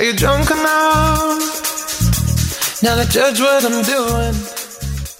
Are 0.00 0.06
you 0.06 0.14
drunk 0.14 0.50
enough 0.50 1.62
now 2.82 2.94
to 2.94 3.04
judge 3.04 3.38
what 3.38 3.62
I'm 3.66 3.82
doing? 3.82 4.34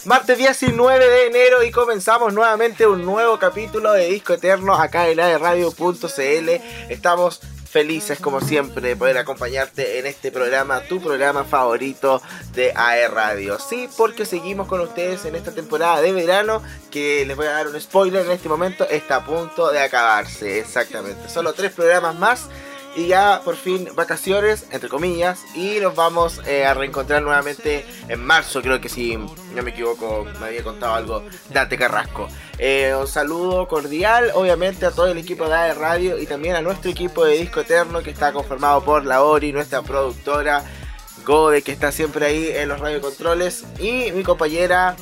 Martes 0.06 0.38
19 0.38 0.98
de 0.98 1.26
enero 1.26 1.62
y 1.62 1.70
comenzamos 1.70 2.32
nuevamente 2.32 2.86
un 2.86 3.04
nuevo 3.04 3.38
capítulo 3.38 3.92
de 3.92 4.06
Disco 4.06 4.32
Eterno 4.32 4.72
acá 4.74 5.10
en 5.10 5.20
aerradio.cl. 5.20 6.48
Estamos 6.88 7.40
felices 7.70 8.20
como 8.20 8.40
siempre 8.40 8.88
de 8.88 8.96
poder 8.96 9.18
acompañarte 9.18 9.98
en 9.98 10.06
este 10.06 10.32
programa, 10.32 10.80
tu 10.80 10.98
programa 10.98 11.44
favorito 11.44 12.22
de 12.54 12.72
AE 12.74 13.08
Radio. 13.08 13.58
Sí, 13.58 13.86
porque 13.98 14.24
seguimos 14.24 14.66
con 14.66 14.80
ustedes 14.80 15.26
en 15.26 15.34
esta 15.34 15.52
temporada 15.52 16.00
de 16.00 16.14
verano 16.14 16.62
que 16.90 17.26
les 17.26 17.36
voy 17.36 17.48
a 17.48 17.52
dar 17.52 17.68
un 17.68 17.78
spoiler 17.78 18.24
en 18.24 18.32
este 18.32 18.48
momento, 18.48 18.88
está 18.88 19.16
a 19.16 19.26
punto 19.26 19.70
de 19.70 19.80
acabarse, 19.80 20.58
exactamente. 20.58 21.28
Solo 21.28 21.52
tres 21.52 21.70
programas 21.70 22.14
más 22.14 22.48
y 23.00 23.08
ya 23.08 23.40
por 23.44 23.56
fin 23.56 23.88
vacaciones, 23.94 24.66
entre 24.70 24.88
comillas, 24.88 25.44
y 25.54 25.80
nos 25.80 25.94
vamos 25.94 26.40
eh, 26.46 26.66
a 26.66 26.74
reencontrar 26.74 27.22
nuevamente 27.22 27.84
en 28.08 28.22
marzo, 28.22 28.60
creo 28.60 28.80
que 28.80 28.88
si 28.88 29.16
no 29.16 29.62
me 29.62 29.70
equivoco, 29.70 30.26
me 30.38 30.46
había 30.46 30.62
contado 30.62 30.94
algo 30.94 31.24
Dante 31.50 31.78
Carrasco. 31.78 32.28
Eh, 32.58 32.94
un 32.98 33.08
saludo 33.08 33.66
cordial, 33.68 34.30
obviamente, 34.34 34.84
a 34.86 34.90
todo 34.90 35.08
el 35.08 35.18
equipo 35.18 35.48
de 35.48 35.54
AE 35.54 35.74
Radio 35.74 36.18
y 36.18 36.26
también 36.26 36.56
a 36.56 36.62
nuestro 36.62 36.90
equipo 36.90 37.24
de 37.24 37.38
Disco 37.38 37.60
Eterno 37.60 38.02
que 38.02 38.10
está 38.10 38.32
conformado 38.32 38.84
por 38.84 39.06
la 39.06 39.22
Ori, 39.22 39.52
nuestra 39.52 39.82
productora, 39.82 40.62
Gode, 41.24 41.62
que 41.62 41.72
está 41.72 41.92
siempre 41.92 42.26
ahí 42.26 42.48
en 42.54 42.68
los 42.68 42.80
radiocontroles, 42.80 43.64
y 43.78 44.12
mi 44.12 44.22
compañera 44.22 44.96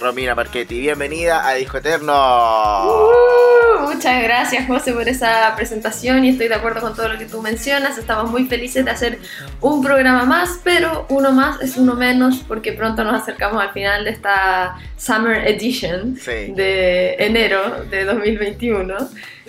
Romina 0.00 0.34
Marchetti. 0.34 0.80
Bienvenida 0.80 1.46
a 1.46 1.54
Disco 1.54 1.78
Eterno. 1.78 3.49
Muchas 3.82 4.22
gracias 4.22 4.66
José 4.66 4.92
por 4.92 5.08
esa 5.08 5.54
presentación 5.56 6.24
y 6.24 6.30
estoy 6.30 6.48
de 6.48 6.54
acuerdo 6.54 6.80
con 6.80 6.94
todo 6.94 7.08
lo 7.08 7.18
que 7.18 7.26
tú 7.26 7.40
mencionas. 7.42 7.98
Estamos 7.98 8.30
muy 8.30 8.46
felices 8.46 8.84
de 8.84 8.90
hacer 8.90 9.18
un 9.60 9.82
programa 9.82 10.24
más, 10.24 10.60
pero 10.64 11.06
uno 11.10 11.32
más 11.32 11.60
es 11.60 11.76
uno 11.76 11.94
menos 11.94 12.38
porque 12.46 12.72
pronto 12.72 13.04
nos 13.04 13.20
acercamos 13.22 13.62
al 13.62 13.72
final 13.72 14.04
de 14.04 14.10
esta 14.10 14.76
Summer 14.96 15.46
Edition 15.48 16.16
Sí. 16.16 16.52
de 16.54 17.14
enero 17.18 17.84
de 17.90 18.04
2021. 18.04 18.94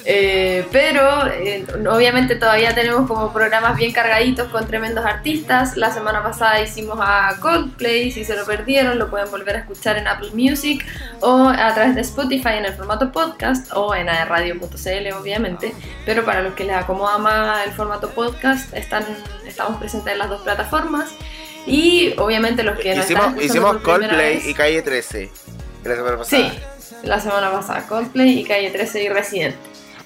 Eh, 0.03 0.65
pero 0.71 1.27
eh, 1.27 1.63
obviamente 1.89 2.35
todavía 2.35 2.73
tenemos 2.73 3.07
como 3.07 3.31
programas 3.31 3.77
bien 3.77 3.91
cargaditos 3.91 4.47
con 4.49 4.65
tremendos 4.67 5.05
artistas. 5.05 5.77
La 5.77 5.91
semana 5.91 6.23
pasada 6.23 6.59
hicimos 6.61 6.97
a 6.99 7.35
Coldplay, 7.39 8.11
si 8.11 8.25
se 8.25 8.35
lo 8.35 8.45
perdieron 8.45 8.97
lo 8.97 9.09
pueden 9.09 9.29
volver 9.29 9.57
a 9.57 9.59
escuchar 9.59 9.97
en 9.97 10.07
Apple 10.07 10.31
Music 10.33 10.85
o 11.19 11.47
a 11.49 11.73
través 11.73 11.95
de 11.95 12.01
Spotify 12.01 12.53
en 12.57 12.65
el 12.65 12.73
formato 12.73 13.11
podcast 13.11 13.71
o 13.75 13.93
en 13.93 14.09
aerradio.cl 14.09 15.13
obviamente. 15.19 15.73
Pero 16.05 16.25
para 16.25 16.41
los 16.41 16.55
que 16.55 16.63
les 16.63 16.75
acomoda 16.75 17.17
más 17.19 17.65
el 17.67 17.71
formato 17.73 18.09
podcast, 18.09 18.73
están, 18.73 19.05
estamos 19.45 19.77
presentes 19.77 20.13
en 20.13 20.19
las 20.19 20.29
dos 20.29 20.41
plataformas. 20.41 21.11
Y 21.67 22.15
obviamente 22.17 22.63
los 22.63 22.79
que 22.79 22.95
nos 22.95 23.05
Hicimos, 23.05 23.35
hicimos 23.39 23.77
Coldplay 23.77 24.37
vez- 24.37 24.47
y 24.47 24.53
Calle 24.55 24.81
13. 24.81 25.29
La 25.83 25.95
semana 25.95 26.17
pasada. 26.17 26.49
Sí, 26.51 26.59
la 27.03 27.19
semana 27.19 27.51
pasada, 27.51 27.85
Coldplay 27.87 28.39
y 28.39 28.43
Calle 28.43 28.71
13 28.71 29.03
y 29.03 29.09
Residente. 29.09 29.57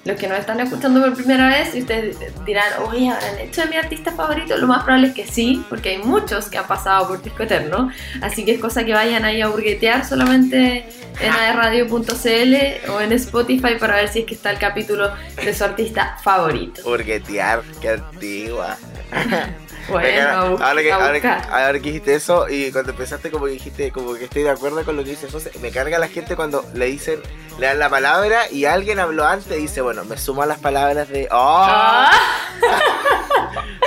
Los 0.06 0.20
que 0.20 0.28
nos 0.28 0.38
están 0.38 0.60
escuchando 0.60 1.02
por 1.02 1.16
primera 1.16 1.50
vez 1.50 1.74
y 1.74 1.82
ustedes 1.82 2.18
dirán, 2.46 2.72
oye, 2.88 3.10
¿habrán 3.10 3.40
hecho 3.40 3.62
de 3.62 3.70
mi 3.70 3.76
artista 3.76 4.12
favorito? 4.12 4.56
Lo 4.56 4.68
más 4.68 4.84
probable 4.84 5.08
es 5.08 5.14
que 5.16 5.26
sí, 5.26 5.66
porque 5.68 5.90
hay 5.90 5.98
muchos 5.98 6.48
que 6.48 6.60
han 6.60 6.68
pasado 6.68 7.08
por 7.08 7.24
Disco 7.24 7.42
Eterno. 7.42 7.92
Así 8.22 8.46
que 8.46 8.52
es 8.52 8.62
cosa 8.62 8.86
que 8.86 8.94
vayan 8.94 9.26
ahí 9.26 9.42
a 9.42 9.48
burguetear 9.48 10.06
solamente 10.06 10.86
en 11.20 11.32
aerradio.cl 11.32 12.92
o 12.92 13.02
en 13.02 13.14
Spotify 13.14 13.78
para 13.80 13.96
ver 13.96 14.10
si 14.10 14.20
es 14.20 14.26
que 14.26 14.36
está 14.36 14.52
el 14.52 14.60
capítulo 14.60 15.12
de 15.44 15.54
su 15.56 15.64
artista 15.64 16.18
favorito. 16.24 16.84
Burguetear, 16.84 17.64
qué 17.82 17.90
antigua. 17.90 18.78
Bueno, 19.88 20.58
ahora, 20.64 20.82
que, 20.82 20.92
ahora, 20.92 21.12
buscar. 21.14 21.48
ahora 21.52 21.74
que 21.74 21.80
dijiste 21.80 22.16
eso 22.16 22.50
y 22.50 22.72
cuando 22.72 22.90
empezaste 22.94 23.30
como 23.30 23.46
que 23.46 23.52
dijiste 23.52 23.92
como 23.92 24.16
que 24.16 24.24
estoy 24.24 24.42
de 24.42 24.50
acuerdo 24.50 24.84
con 24.84 24.98
lo 24.98 25.04
que 25.04 25.12
dice 25.12 25.28
José, 25.32 25.52
me 25.62 25.70
carga 25.70 26.00
la 26.00 26.08
gente 26.08 26.36
cuando 26.36 26.66
le 26.74 26.88
dicen, 26.88 27.22
le 27.60 27.68
dan 27.68 27.78
la 27.78 27.88
palabra 27.88 28.50
y 28.50 28.66
alguien 28.66 29.00
habló 29.00 29.28
antes 29.28 29.56
y 29.56 29.62
dice, 29.62 29.82
bueno, 29.82 30.04
me 30.04 30.18
sumo 30.18 30.42
a 30.42 30.48
las 30.48 30.58
palabras 30.58 31.08
de... 31.10 31.28
¡Oh! 31.30 31.66
Ah, 31.70 32.12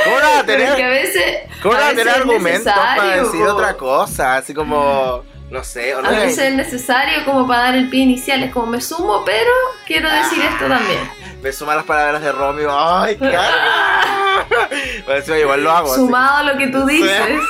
¿Cómo 0.04 0.20
no 0.20 0.22
vas 0.22 0.38
a 0.38 0.47
que 0.47 0.52
tener, 0.52 0.88
veces, 0.88 1.25
cómo 1.62 1.75
no 1.75 1.81
a 1.81 1.88
tener 1.91 2.08
argumentos 2.08 2.72
para 2.72 3.16
decir 3.25 3.42
otra 3.42 3.75
cosa? 3.76 4.36
Así 4.36 4.54
como, 4.54 5.25
no 5.50 5.64
sé, 5.64 5.94
o 5.97 6.02
no 6.02 6.08
A 6.08 6.12
es- 6.12 6.19
veces 6.26 6.38
es 6.50 6.54
necesario 6.54 7.25
como 7.25 7.47
para 7.47 7.62
dar 7.64 7.75
el 7.75 7.88
pie 7.91 8.02
inicial, 8.02 8.42
es 8.44 8.52
como 8.52 8.66
me 8.66 8.81
sumo, 8.81 9.25
pero 9.25 9.50
quiero 9.86 10.08
decir 10.10 10.38
esto 10.44 10.69
también. 10.69 11.00
Me 11.43 11.53
sumo 11.53 11.71
a 11.71 11.76
las 11.76 11.84
palabras 11.84 12.22
de 12.22 12.32
Romeo. 12.32 12.71
¡Ay, 12.72 13.16
carga! 13.16 14.04
Bueno, 15.04 15.21
encima 15.21 15.38
igual 15.38 15.65
lo 15.65 15.71
hago. 15.71 15.93
así. 15.93 16.00
Sumado 16.00 16.37
a 16.37 16.43
lo 16.53 16.59
que 16.59 16.69
tú 16.69 16.84
dices. 16.87 17.10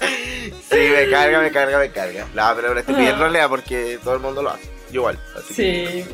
Sí, 0.00 0.78
me 0.78 1.10
carga, 1.10 1.40
me 1.40 1.50
carga, 1.50 1.78
me 1.78 1.90
carga. 1.90 2.26
No, 2.34 2.52
pero 2.56 2.78
estoy 2.78 2.94
bien 2.94 3.18
rolea 3.18 3.48
porque 3.48 3.98
todo 4.02 4.14
el 4.14 4.20
mundo 4.20 4.42
lo 4.42 4.50
hace. 4.50 4.70
Igual. 4.90 5.18
Así 5.38 5.54
Sí, 5.54 6.04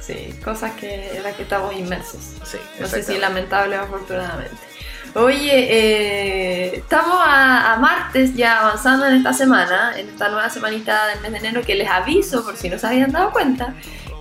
sí, 0.00 0.40
cosas 0.44 0.72
que 0.72 1.16
en 1.16 1.22
las 1.24 1.34
que 1.34 1.42
estamos 1.42 1.74
inmersos. 1.74 2.20
sí, 2.44 2.58
No 2.78 2.86
sé 2.86 3.02
si 3.02 3.18
lamentable 3.18 3.76
o 3.78 3.82
afortunadamente. 3.82 4.56
Oye, 5.14 5.66
eh, 5.70 6.76
estamos 6.76 7.16
a, 7.20 7.72
a 7.72 7.76
martes 7.78 8.34
ya 8.34 8.60
avanzando 8.60 9.06
en 9.06 9.14
esta 9.14 9.32
semana, 9.32 9.98
en 9.98 10.08
esta 10.10 10.28
nueva 10.28 10.50
semanita 10.50 11.06
del 11.08 11.20
mes 11.20 11.32
de 11.32 11.38
enero 11.38 11.62
que 11.62 11.74
les 11.74 11.88
aviso, 11.88 12.44
por 12.44 12.56
si 12.56 12.68
no 12.68 12.78
se 12.78 12.86
habían 12.86 13.10
dado 13.12 13.30
cuenta, 13.32 13.74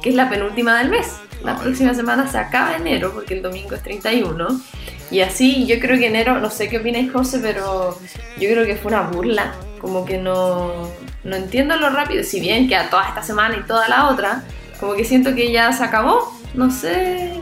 que 0.06 0.10
es 0.12 0.16
la 0.16 0.30
penúltima 0.30 0.78
del 0.78 0.90
mes. 0.90 1.14
La 1.44 1.54
Ay. 1.54 1.62
próxima 1.64 1.96
semana 1.96 2.30
se 2.32 2.38
acaba 2.38 2.76
enero 2.76 3.12
porque 3.12 3.34
el 3.34 3.42
domingo 3.42 3.74
es 3.74 3.82
31. 3.82 4.62
Y 5.10 5.22
así 5.22 5.66
yo 5.66 5.80
creo 5.80 5.98
que 5.98 6.06
enero, 6.06 6.40
no 6.40 6.52
sé 6.52 6.70
qué 6.70 6.78
opináis 6.78 7.12
José, 7.12 7.40
pero 7.42 7.98
yo 8.38 8.50
creo 8.52 8.66
que 8.68 8.76
fue 8.76 8.90
una 8.92 9.02
burla. 9.02 9.56
Como 9.82 10.06
que 10.06 10.20
no, 10.20 10.92
no 11.24 11.36
entiendo 11.36 11.76
lo 11.78 11.90
rápido, 11.90 12.24
si 12.24 12.40
bien 12.40 12.68
que 12.68 12.76
a 12.76 12.92
toda 12.92 13.08
esta 13.08 13.24
semana 13.24 13.58
y 13.58 13.66
toda 13.66 13.88
la 13.88 14.10
otra, 14.10 14.44
como 14.80 14.94
que 14.94 15.06
siento 15.06 15.34
que 15.34 15.52
ya 15.52 15.74
se 15.74 15.84
acabó. 15.84 16.32
No 16.54 16.70
sé, 16.70 17.40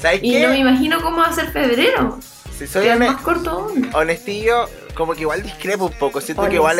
¿Sabes 0.00 0.20
y 0.22 0.32
qué? 0.32 0.42
no 0.42 0.48
me 0.48 0.58
imagino 0.58 1.02
cómo 1.02 1.18
va 1.18 1.26
a 1.26 1.32
ser 1.34 1.50
febrero. 1.50 2.18
si 2.58 2.66
soy 2.66 2.88
más 2.98 3.20
corto 3.20 3.50
aún. 3.50 3.90
honestillo, 3.92 4.70
como 4.94 5.12
que 5.12 5.20
igual 5.20 5.42
discrepo 5.42 5.84
un 5.84 5.92
poco. 5.98 6.22
Siento 6.22 6.48
que 6.48 6.54
igual 6.54 6.78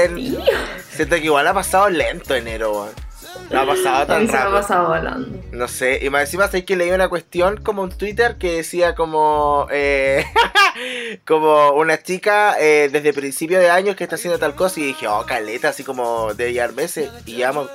siento 0.90 1.16
que 1.16 1.24
igual 1.26 1.46
ha 1.46 1.52
pasado 1.52 1.90
lento 1.90 2.34
enero, 2.34 2.72
weón. 2.72 3.05
No 3.50 3.60
ha 3.60 3.66
pasado 3.66 4.06
tan 4.06 4.26
se 4.26 4.32
me 4.32 4.38
ha 4.38 4.42
rápido. 4.44 4.60
pasado 4.60 4.88
volando. 4.88 5.38
No 5.52 5.68
sé, 5.68 6.00
y 6.02 6.10
más 6.10 6.22
encima 6.22 6.48
sé 6.48 6.64
que 6.64 6.76
leí 6.76 6.90
una 6.90 7.08
cuestión 7.08 7.58
como 7.62 7.82
un 7.82 7.90
Twitter 7.90 8.36
que 8.36 8.56
decía 8.56 8.94
como 8.94 9.66
eh, 9.70 10.24
como 11.26 11.70
una 11.70 12.02
chica 12.02 12.56
eh, 12.58 12.88
desde 12.90 13.12
principio 13.12 13.58
de 13.58 13.70
años 13.70 13.96
que 13.96 14.04
está 14.04 14.16
haciendo 14.16 14.38
tal 14.38 14.54
cosa 14.54 14.80
y 14.80 14.84
dije, 14.84 15.06
oh, 15.08 15.24
caleta, 15.26 15.68
así 15.68 15.84
como 15.84 16.34
de 16.34 16.52
llevar 16.52 16.72
meses 16.72 17.10
y 17.24 17.36
llevamos 17.36 17.68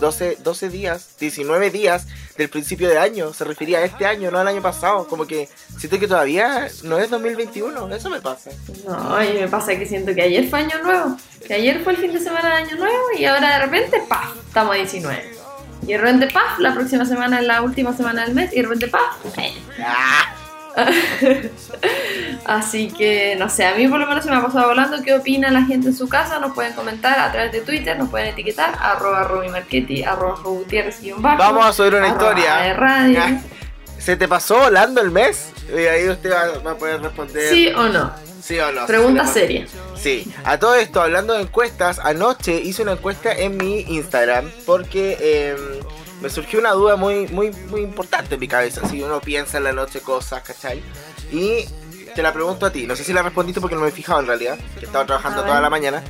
12, 0.00 0.38
12 0.42 0.68
días, 0.70 1.16
19 1.18 1.70
días 1.70 2.06
del 2.38 2.48
principio 2.48 2.88
de 2.88 2.96
año, 2.96 3.34
se 3.34 3.44
refería 3.44 3.78
a 3.78 3.84
este 3.84 4.06
año, 4.06 4.30
no 4.30 4.38
al 4.38 4.46
año 4.46 4.62
pasado, 4.62 5.08
como 5.08 5.26
que 5.26 5.48
siento 5.76 5.98
que 5.98 6.06
todavía 6.06 6.68
no 6.84 6.98
es 6.98 7.10
2021, 7.10 7.94
eso 7.94 8.08
me 8.08 8.20
pasa. 8.20 8.50
No, 8.86 9.22
y 9.24 9.32
me 9.34 9.48
pasa 9.48 9.76
que 9.76 9.84
siento 9.84 10.14
que 10.14 10.22
ayer 10.22 10.48
fue 10.48 10.60
año 10.60 10.80
nuevo. 10.82 11.16
Que 11.46 11.54
ayer 11.54 11.82
fue 11.82 11.94
el 11.94 11.98
fin 11.98 12.12
de 12.12 12.20
semana 12.20 12.48
de 12.48 12.54
año 12.62 12.76
nuevo 12.76 13.04
y 13.18 13.24
ahora 13.24 13.58
de 13.58 13.66
repente, 13.66 14.02
¡paf! 14.08 14.36
Estamos 14.46 14.72
a 14.72 14.78
19. 14.78 15.32
Y 15.82 15.86
de 15.92 15.98
repente, 15.98 16.28
¡paf! 16.32 16.60
La 16.60 16.72
próxima 16.74 17.04
semana 17.04 17.40
es 17.40 17.46
la 17.46 17.60
última 17.62 17.96
semana 17.96 18.24
del 18.24 18.34
mes 18.34 18.52
y 18.52 18.56
de 18.56 18.62
repente, 18.62 18.86
¡paf! 18.88 19.16
eh. 19.36 19.52
Ah, 19.80 20.34
Así 22.44 22.88
que, 22.88 23.36
no 23.36 23.48
sé, 23.48 23.66
a 23.66 23.74
mí 23.74 23.88
por 23.88 23.98
lo 23.98 24.06
menos 24.06 24.24
se 24.24 24.30
me 24.30 24.36
ha 24.36 24.42
pasado 24.42 24.68
volando. 24.68 25.02
¿Qué 25.02 25.14
opina 25.14 25.50
la 25.50 25.62
gente 25.62 25.88
en 25.88 25.96
su 25.96 26.08
casa? 26.08 26.38
Nos 26.38 26.54
pueden 26.54 26.72
comentar 26.74 27.18
a 27.18 27.32
través 27.32 27.52
de 27.52 27.60
Twitter, 27.60 27.98
nos 27.98 28.08
pueden 28.08 28.28
etiquetar, 28.28 28.74
arroba 28.80 29.24
Romy 29.24 29.48
Marchetti, 29.48 30.04
arroba 30.04 30.38
Gutiérrez 30.42 31.00
guion 31.00 31.20
bajo, 31.20 31.38
Vamos 31.38 31.66
a 31.66 31.72
subir 31.72 31.94
una 31.94 32.08
historia. 32.08 32.56
de 32.56 32.74
radio. 32.74 33.20
¿Se 33.98 34.16
te 34.16 34.28
pasó 34.28 34.58
volando 34.58 35.00
el 35.00 35.10
mes? 35.10 35.52
Y 35.70 35.80
ahí 35.86 36.08
usted 36.08 36.32
va, 36.32 36.70
a 36.70 36.74
poder 36.76 37.02
responder 37.02 37.50
¿Sí 37.52 37.68
o 37.68 37.88
no? 37.88 38.12
sí 38.40 38.58
o 38.58 38.72
no. 38.72 38.86
Pregunta 38.86 39.26
seria. 39.26 39.66
Sí, 39.94 40.32
a 40.44 40.58
todo 40.58 40.74
esto, 40.76 41.02
hablando 41.02 41.34
de 41.34 41.42
encuestas, 41.42 41.98
anoche 41.98 42.54
hice 42.54 42.82
una 42.82 42.92
encuesta 42.92 43.32
en 43.32 43.56
mi 43.56 43.80
Instagram 43.80 44.50
porque 44.64 45.18
eh, 45.20 45.77
me 46.20 46.30
surgió 46.30 46.58
una 46.58 46.72
duda 46.72 46.96
muy, 46.96 47.26
muy, 47.28 47.50
muy 47.68 47.80
importante 47.82 48.34
en 48.34 48.40
mi 48.40 48.48
cabeza. 48.48 48.86
Si 48.88 49.02
uno 49.02 49.20
piensa 49.20 49.58
en 49.58 49.64
la 49.64 49.72
noche 49.72 50.00
cosas, 50.00 50.42
¿cachai? 50.42 50.82
Y 51.32 51.64
te 52.14 52.22
la 52.22 52.32
pregunto 52.32 52.66
a 52.66 52.70
ti, 52.70 52.86
no 52.86 52.96
sé 52.96 53.04
si 53.04 53.12
la 53.12 53.22
respondiste 53.22 53.60
porque 53.60 53.76
no 53.76 53.82
me 53.82 53.88
he 53.88 53.92
fijado 53.92 54.20
en 54.20 54.26
realidad, 54.26 54.58
que 54.78 54.86
estaba 54.86 55.04
trabajando 55.06 55.42
toda 55.44 55.60
la 55.60 55.70
mañana. 55.70 56.02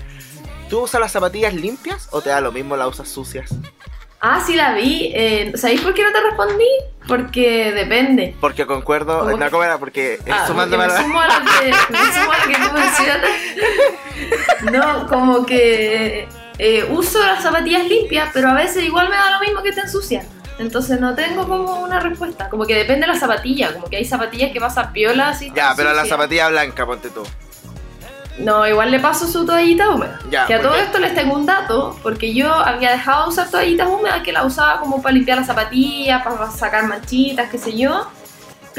¿Tú 0.70 0.80
usas 0.80 1.00
las 1.00 1.12
zapatillas 1.12 1.54
limpias 1.54 2.08
o 2.10 2.20
te 2.20 2.30
da 2.30 2.40
lo 2.40 2.52
mismo 2.52 2.76
las 2.76 2.88
usas 2.88 3.08
sucias? 3.08 3.50
Ah, 4.20 4.42
sí 4.44 4.54
la 4.56 4.74
vi. 4.74 5.12
Eh, 5.14 5.52
¿Sabéis 5.54 5.80
por 5.80 5.94
qué 5.94 6.02
no 6.02 6.12
te 6.12 6.20
respondí? 6.20 6.66
Porque 7.06 7.72
depende. 7.72 8.34
Porque 8.40 8.66
concuerdo, 8.66 9.20
¿Cómo 9.20 9.36
no? 9.36 9.50
¿cómo 9.50 9.62
era? 9.62 9.78
Porque 9.78 10.18
Ah, 10.30 10.46
sumándome 10.46 10.84
porque 10.86 10.98
me 10.98 11.04
sumo 11.04 11.20
a 11.20 11.26
lo 11.26 11.44
que, 11.44 11.66
me 11.92 11.98
sumo 12.12 12.32
a 12.32 12.38
lo 12.38 12.52
que 12.52 12.56
tú 12.56 12.72
mencionas. 12.74 13.30
No, 14.72 15.06
como 15.08 15.46
que 15.46 16.28
eh, 16.58 16.88
uso 16.90 17.18
las 17.24 17.42
zapatillas 17.42 17.86
limpias, 17.86 18.30
pero 18.32 18.48
a 18.48 18.54
veces 18.54 18.84
igual 18.84 19.08
me 19.08 19.16
da 19.16 19.30
lo 19.32 19.40
mismo 19.40 19.62
que 19.62 19.70
estén 19.70 19.88
sucias. 19.88 20.26
Entonces 20.58 21.00
no 21.00 21.14
tengo 21.14 21.46
como 21.46 21.80
una 21.80 22.00
respuesta. 22.00 22.48
Como 22.48 22.66
que 22.66 22.74
depende 22.74 23.06
de 23.06 23.12
la 23.12 23.18
zapatilla. 23.18 23.72
Como 23.72 23.86
que 23.86 23.96
hay 23.96 24.04
zapatillas 24.04 24.52
que 24.52 24.60
pasan 24.60 24.92
piola 24.92 25.28
así. 25.28 25.52
Ya, 25.54 25.72
pero 25.76 25.94
la 25.94 26.04
zapatilla 26.04 26.48
blanca, 26.48 26.84
ponte 26.84 27.10
tú. 27.10 27.22
No, 28.38 28.66
igual 28.66 28.90
le 28.90 29.00
paso 29.00 29.26
su 29.26 29.44
toallita 29.44 29.90
húmeda. 29.90 30.20
Ya, 30.30 30.46
que 30.46 30.54
a 30.54 30.62
todo 30.62 30.74
esto 30.76 30.98
les 30.98 31.14
tengo 31.14 31.34
un 31.34 31.44
dato, 31.44 31.98
porque 32.02 32.32
yo 32.34 32.52
había 32.52 32.92
dejado 32.92 33.24
de 33.24 33.28
usar 33.30 33.50
toallitas 33.50 33.88
húmedas 33.88 34.22
que 34.22 34.32
la 34.32 34.44
usaba 34.44 34.78
como 34.80 35.02
para 35.02 35.14
limpiar 35.14 35.38
las 35.38 35.48
zapatillas, 35.48 36.22
para 36.22 36.50
sacar 36.50 36.86
manchitas, 36.86 37.50
qué 37.50 37.58
sé 37.58 37.76
yo. 37.76 38.06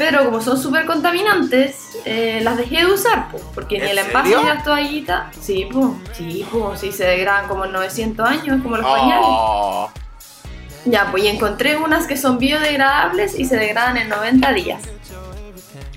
Pero 0.00 0.24
como 0.24 0.40
son 0.40 0.56
súper 0.56 0.86
contaminantes, 0.86 1.90
eh, 2.06 2.40
las 2.42 2.56
dejé 2.56 2.78
de 2.78 2.86
usar, 2.86 3.30
po, 3.30 3.38
porque 3.54 3.76
ni 3.76 3.84
¿En 3.84 3.90
el 3.90 3.98
envase 3.98 4.34
de 4.34 4.44
las 4.44 4.64
toallitas, 4.64 5.36
sí, 5.38 5.68
pues, 5.70 5.88
sí, 6.14 6.46
pues, 6.50 6.80
sí 6.80 6.90
se 6.90 7.04
degradan 7.04 7.46
como 7.48 7.66
en 7.66 7.72
900 7.72 8.26
años, 8.26 8.62
como 8.62 8.78
los 8.78 8.86
pañales. 8.86 9.26
Oh. 9.28 9.90
Ya, 10.86 11.10
pues 11.10 11.24
y 11.24 11.28
encontré 11.28 11.76
unas 11.76 12.06
que 12.06 12.16
son 12.16 12.38
biodegradables 12.38 13.38
y 13.38 13.44
se 13.44 13.58
degradan 13.58 13.98
en 13.98 14.08
90 14.08 14.52
días. 14.54 14.82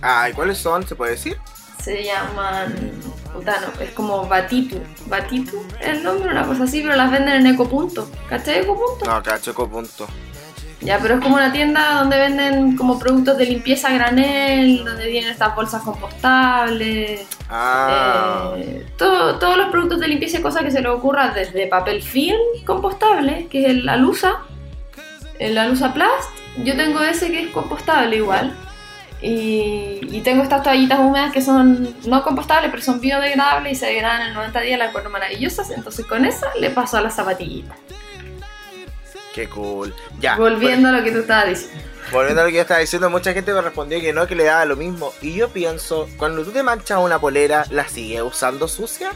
Ay, 0.02 0.34
¿cuáles 0.34 0.58
son? 0.58 0.86
¿Se 0.86 0.96
puede 0.96 1.12
decir? 1.12 1.38
Se 1.82 2.04
llaman. 2.04 2.76
Puta, 3.32 3.58
no, 3.62 3.82
es 3.82 3.92
como 3.92 4.28
Batitu. 4.28 4.82
Batitu 5.06 5.66
es 5.80 5.88
el 5.88 6.04
nombre, 6.04 6.30
una 6.30 6.46
cosa 6.46 6.66
así, 6.66 6.82
pero 6.82 6.98
las 6.98 7.10
venden 7.10 7.36
en 7.36 7.54
Ecopunto. 7.54 8.10
¿Cachai 8.28 8.64
Ecopunto? 8.64 9.06
No, 9.06 9.24
cachoco 9.24 9.66
punto. 9.70 10.10
Ya, 10.84 11.00
pero 11.00 11.16
es 11.16 11.22
como 11.22 11.36
una 11.36 11.52
tienda 11.54 11.94
donde 11.94 12.18
venden 12.18 12.76
como 12.76 13.00
productos 13.00 13.38
de 13.38 13.46
limpieza 13.46 13.88
a 13.88 13.94
granel, 13.94 14.84
donde 14.84 15.08
vienen 15.08 15.32
estas 15.32 15.56
bolsas 15.56 15.82
compostables. 15.82 17.26
Ah. 17.50 18.54
eh, 18.58 18.86
todo- 18.98 19.38
todos 19.40 19.58
los 19.58 19.70
productos 19.70 20.00
de 20.00 20.08
limpieza 20.08 20.40
y 20.40 20.42
cosas 20.42 20.64
que 20.64 20.72
se 20.72 20.82
le 20.82 20.90
ocurra, 20.90 21.30
desde 21.30 21.68
papel 21.68 22.02
film 22.02 22.38
compostable, 22.66 23.48
que 23.50 23.64
es 23.64 23.70
el 23.70 23.88
Alusa, 23.88 24.40
el 25.40 25.58
Alusa 25.58 25.94
Plast. 25.94 26.30
Yo 26.64 26.76
tengo 26.76 27.02
ese 27.02 27.32
que 27.32 27.44
es 27.44 27.50
compostable 27.52 28.18
igual. 28.18 28.54
Y, 29.22 30.00
y 30.12 30.22
tengo 30.22 30.44
estas 30.44 30.64
toallitas 30.64 31.00
húmedas 31.00 31.32
que 31.32 31.42
son 31.42 31.96
no 32.06 32.24
compostables, 32.24 32.70
pero 32.72 32.84
son 32.84 33.00
biodegradables 33.00 33.72
y 33.72 33.76
se 33.76 33.86
degradan 33.86 34.28
en 34.28 34.34
90 34.34 34.60
días, 34.60 34.78
las 34.78 34.90
encuentro 34.90 35.12
maravillosas. 35.12 35.70
Entonces 35.72 36.06
con 36.06 36.26
esa 36.26 36.48
le 36.60 36.70
paso 36.72 36.98
a 36.98 37.02
las 37.02 37.16
zapatillitas. 37.16 37.78
Qué 39.34 39.50
cool. 39.50 39.94
Ya. 40.20 40.36
Volviendo 40.38 40.90
a 40.90 40.92
lo 40.92 41.04
que 41.04 41.12
tú 41.12 41.20
estabas 41.20 41.48
diciendo. 41.50 41.82
pues, 42.02 42.12
volviendo 42.12 42.42
a 42.42 42.44
lo 42.46 42.50
que 42.52 42.56
yo 42.58 42.62
estaba 42.62 42.80
diciendo, 42.80 43.10
mucha 43.10 43.34
gente 43.34 43.52
me 43.54 43.62
respondió 43.62 44.00
que 44.00 44.14
no, 44.14 44.28
que 44.28 44.36
le 44.36 44.44
daba 44.44 44.64
lo 44.66 44.76
mismo. 44.76 45.12
Y 45.22 45.34
yo 45.34 45.50
pienso, 45.50 46.08
cuando 46.18 46.44
tú 46.44 46.52
te 46.52 46.62
manchas 46.64 47.00
una 47.00 47.20
polera, 47.20 47.66
¿la 47.72 47.88
sigues 47.88 48.22
usando 48.22 48.68
sucia? 48.68 49.12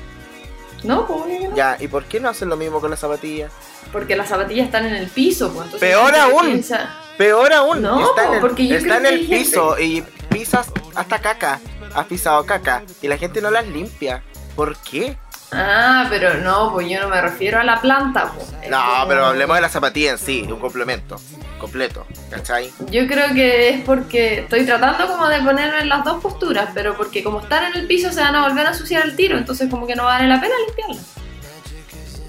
No, 0.83 1.05
pues 1.07 1.41
no. 1.43 1.55
Ya, 1.55 1.77
¿y 1.79 1.87
por 1.87 2.05
qué 2.05 2.19
no 2.19 2.29
hacen 2.29 2.49
lo 2.49 2.57
mismo 2.57 2.79
con 2.81 2.89
las 2.91 2.99
zapatillas? 2.99 3.51
Porque 3.91 4.15
las 4.15 4.29
zapatillas 4.29 4.65
están 4.65 4.85
en 4.85 4.95
el 4.95 5.07
piso, 5.07 5.47
pues 5.51 5.65
entonces. 5.65 5.79
Peor 5.89 6.15
aún. 6.15 6.45
piensa- 6.45 6.89
Peor 7.17 7.51
aún, 7.53 7.81
No, 7.81 8.09
está 8.09 8.25
en 8.27 8.33
el, 8.35 8.39
porque 8.41 8.67
yo 8.67 8.75
está 8.75 8.97
creo 8.97 8.97
en 8.97 9.03
que 9.03 9.21
el 9.21 9.27
gente- 9.27 9.43
piso 9.45 9.79
y 9.79 10.03
pisas 10.29 10.67
hasta 10.93 11.19
caca. 11.19 11.59
Has 11.95 12.05
pisado 12.05 12.45
caca 12.45 12.83
y 13.01 13.07
la 13.07 13.17
gente 13.17 13.41
no 13.41 13.49
las 13.49 13.65
limpia. 13.67 14.21
¿Por 14.55 14.75
qué? 14.77 15.17
Ah, 15.51 16.05
pero 16.09 16.35
no, 16.41 16.71
pues 16.73 16.89
yo 16.89 16.99
no 16.99 17.07
me 17.09 17.21
refiero 17.21 17.59
a 17.59 17.63
la 17.63 17.79
planta, 17.79 18.31
pues. 18.33 18.47
Es 18.61 18.69
No, 18.69 18.81
como- 18.83 19.07
pero 19.07 19.25
hablemos 19.27 19.55
de 19.55 19.61
la 19.61 19.69
zapatilla 19.69 20.11
en 20.11 20.17
sí, 20.17 20.41
un 20.51 20.59
complemento 20.59 21.19
completo, 21.57 22.05
¿cachai? 22.29 22.71
Yo 22.91 23.07
creo 23.07 23.33
que 23.33 23.69
es 23.69 23.81
porque 23.85 24.39
estoy 24.41 24.65
tratando 24.65 25.07
como 25.07 25.27
de 25.27 25.39
ponerme 25.41 25.79
en 25.79 25.89
las 25.89 26.03
dos 26.03 26.21
posturas, 26.21 26.69
pero 26.73 26.95
porque 26.97 27.23
como 27.23 27.39
están 27.39 27.63
en 27.73 27.79
el 27.79 27.87
piso 27.87 28.11
se 28.11 28.19
van 28.21 28.35
a 28.35 28.47
volver 28.47 28.65
a 28.67 28.69
ensuciar 28.71 29.05
el 29.05 29.15
tiro, 29.15 29.37
entonces 29.37 29.69
como 29.69 29.87
que 29.87 29.95
no 29.95 30.03
vale 30.03 30.27
la 30.27 30.39
pena 30.41 30.53
limpiarlas. 30.67 31.05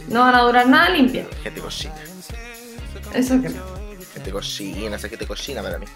No 0.09 0.21
van 0.21 0.35
a 0.37 0.41
durar 0.43 0.67
nada 0.69 0.89
limpias. 0.91 1.27
Gente 1.43 1.61
cochina, 1.61 1.95
Eso 3.13 3.39
creo. 3.41 3.79
gente 4.15 4.31
cochina, 4.31 4.97
esa 4.97 5.09
gente 5.09 5.27
cochina 5.27 5.61
para 5.63 5.79
mí. 5.79 5.87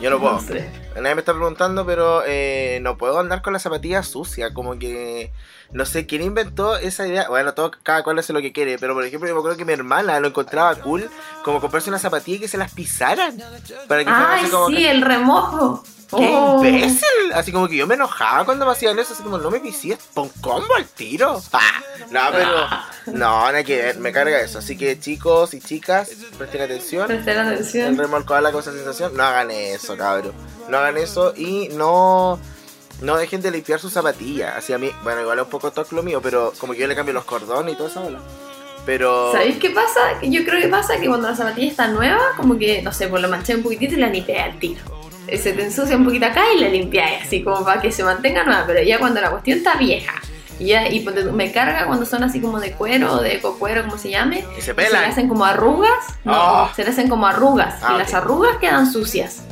Yo 0.00 0.10
no 0.10 0.18
puedo. 0.20 0.34
No 0.34 0.40
sé. 0.42 0.68
Nadie 1.00 1.14
me 1.14 1.20
está 1.20 1.32
preguntando, 1.32 1.86
pero 1.86 2.22
eh, 2.26 2.80
no 2.82 2.98
puedo 2.98 3.18
andar 3.20 3.40
con 3.40 3.52
la 3.52 3.58
zapatilla 3.60 4.02
sucia. 4.02 4.52
Como 4.52 4.78
que 4.78 5.32
no 5.72 5.84
sé 5.86 6.06
quién 6.06 6.22
inventó 6.22 6.76
esa 6.76 7.06
idea. 7.06 7.28
Bueno, 7.28 7.54
todo, 7.54 7.72
cada 7.82 8.02
cual 8.02 8.18
hace 8.18 8.32
lo 8.32 8.40
que 8.40 8.52
quiere. 8.52 8.78
Pero 8.78 8.94
por 8.94 9.04
ejemplo, 9.04 9.28
yo 9.28 9.34
me 9.34 9.38
acuerdo 9.40 9.56
que 9.56 9.64
mi 9.64 9.72
hermana 9.72 10.20
lo 10.20 10.28
encontraba 10.28 10.74
cool, 10.76 11.10
como 11.44 11.60
comprarse 11.60 11.88
una 11.90 11.98
zapatilla 11.98 12.36
y 12.36 12.40
que 12.40 12.48
se 12.48 12.58
las 12.58 12.72
pisaran. 12.72 13.36
Para 13.88 14.04
que 14.04 14.10
Ay, 14.10 14.40
así 14.42 14.50
como 14.50 14.68
sí, 14.68 14.76
que- 14.76 14.90
el 14.90 15.02
remojo. 15.02 15.84
¡Qué 16.10 16.30
Oh. 16.32 16.62
imbécil! 16.64 17.32
Así 17.34 17.50
como 17.50 17.66
que 17.66 17.76
yo 17.76 17.88
me 17.88 17.94
enojaba 17.94 18.44
cuando 18.44 18.64
me 18.66 18.72
hacían 18.72 18.96
eso, 18.98 19.14
así 19.14 19.22
como 19.24 19.38
no 19.38 19.50
me 19.50 19.58
pisías, 19.58 19.98
pon 20.12 20.28
combo 20.40 20.72
al 20.76 20.84
tiro. 20.84 21.42
Ah, 21.52 21.60
no, 22.10 22.20
pero 22.30 23.16
no, 23.18 23.40
nada 23.50 23.64
que 23.64 23.76
ver, 23.78 23.98
me 23.98 24.12
carga 24.12 24.38
eso. 24.40 24.58
Así 24.60 24.76
que 24.76 25.00
chicos 25.00 25.54
y 25.54 25.60
chicas, 25.60 26.10
presten 26.38 26.60
atención. 26.62 27.06
Presten 27.08 27.38
En 27.40 27.46
atención. 27.48 27.96
remolcada 27.98 28.42
la 28.42 28.52
cosa 28.52 28.70
sensación, 28.70 29.16
no 29.16 29.24
hagan 29.24 29.50
eso, 29.50 29.96
cabrón. 29.96 30.34
No 30.68 30.78
hagan 30.78 30.98
eso 30.98 31.32
y 31.36 31.68
no 31.72 32.38
no 33.00 33.16
dejen 33.16 33.40
de 33.42 33.50
limpiar 33.50 33.80
sus 33.80 33.92
zapatillas. 33.92 34.54
Así 34.56 34.72
a 34.72 34.78
mí, 34.78 34.90
bueno, 35.02 35.20
igual 35.22 35.38
es 35.38 35.44
un 35.44 35.50
poco 35.50 35.70
toque 35.72 35.94
lo 35.94 36.02
mío, 36.02 36.20
pero 36.22 36.52
como 36.58 36.72
que 36.72 36.80
yo 36.80 36.86
le 36.86 36.94
cambio 36.94 37.12
los 37.14 37.24
cordones 37.24 37.74
y 37.74 37.76
toda 37.76 37.88
esa 37.90 38.00
bola. 38.00 38.18
Pero 38.86 39.32
¿Sabéis 39.32 39.56
qué 39.58 39.70
pasa? 39.70 40.00
Yo 40.22 40.44
creo 40.44 40.60
que 40.60 40.68
pasa 40.68 40.98
que 41.00 41.06
cuando 41.08 41.28
la 41.28 41.34
zapatilla 41.34 41.70
está 41.70 41.88
nueva, 41.88 42.20
como 42.36 42.58
que, 42.58 42.82
no 42.82 42.92
sé, 42.92 43.08
pues 43.08 43.22
la 43.22 43.28
manché 43.28 43.54
un 43.54 43.62
poquitito 43.62 43.94
y 43.94 43.96
la 43.98 44.08
limpié 44.08 44.38
al 44.40 44.58
tiro. 44.58 44.82
Eh, 45.26 45.38
Se 45.38 45.54
te 45.54 45.64
ensucia 45.64 45.96
un 45.96 46.04
poquito 46.04 46.26
acá 46.26 46.42
y 46.54 46.60
la 46.60 46.68
limpiáis, 46.68 47.22
así 47.22 47.42
como 47.42 47.64
para 47.64 47.80
que 47.80 47.90
se 47.90 48.04
mantenga 48.04 48.44
nueva. 48.44 48.64
Pero 48.66 48.82
ya 48.82 48.98
cuando 48.98 49.22
la 49.22 49.30
cuestión 49.30 49.56
está 49.58 49.76
vieja, 49.76 50.12
y, 50.58 50.66
ya, 50.66 50.86
y 50.88 51.00
me 51.32 51.50
carga 51.50 51.86
cuando 51.86 52.04
son 52.04 52.22
así 52.24 52.40
como 52.42 52.60
de 52.60 52.72
cuero, 52.72 53.16
de 53.22 53.36
ecocuero, 53.36 53.84
como 53.84 53.96
se 53.96 54.10
llame, 54.10 54.40
y 54.40 54.42
se 54.42 54.58
y 54.58 54.60
se 54.60 54.70
le 54.70 54.74
pelan. 54.74 55.04
hacen 55.10 55.28
como 55.28 55.46
arrugas. 55.46 56.04
No, 56.24 56.32
Ah. 56.34 56.72
se 56.76 56.84
le 56.84 56.90
hacen 56.90 57.08
como 57.08 57.26
arrugas. 57.26 57.76
Ah, 57.82 57.94
y 57.94 57.98
las 57.98 58.08
ok. 58.10 58.14
arrugas 58.16 58.58
quedan 58.58 58.92
sucias. 58.92 59.44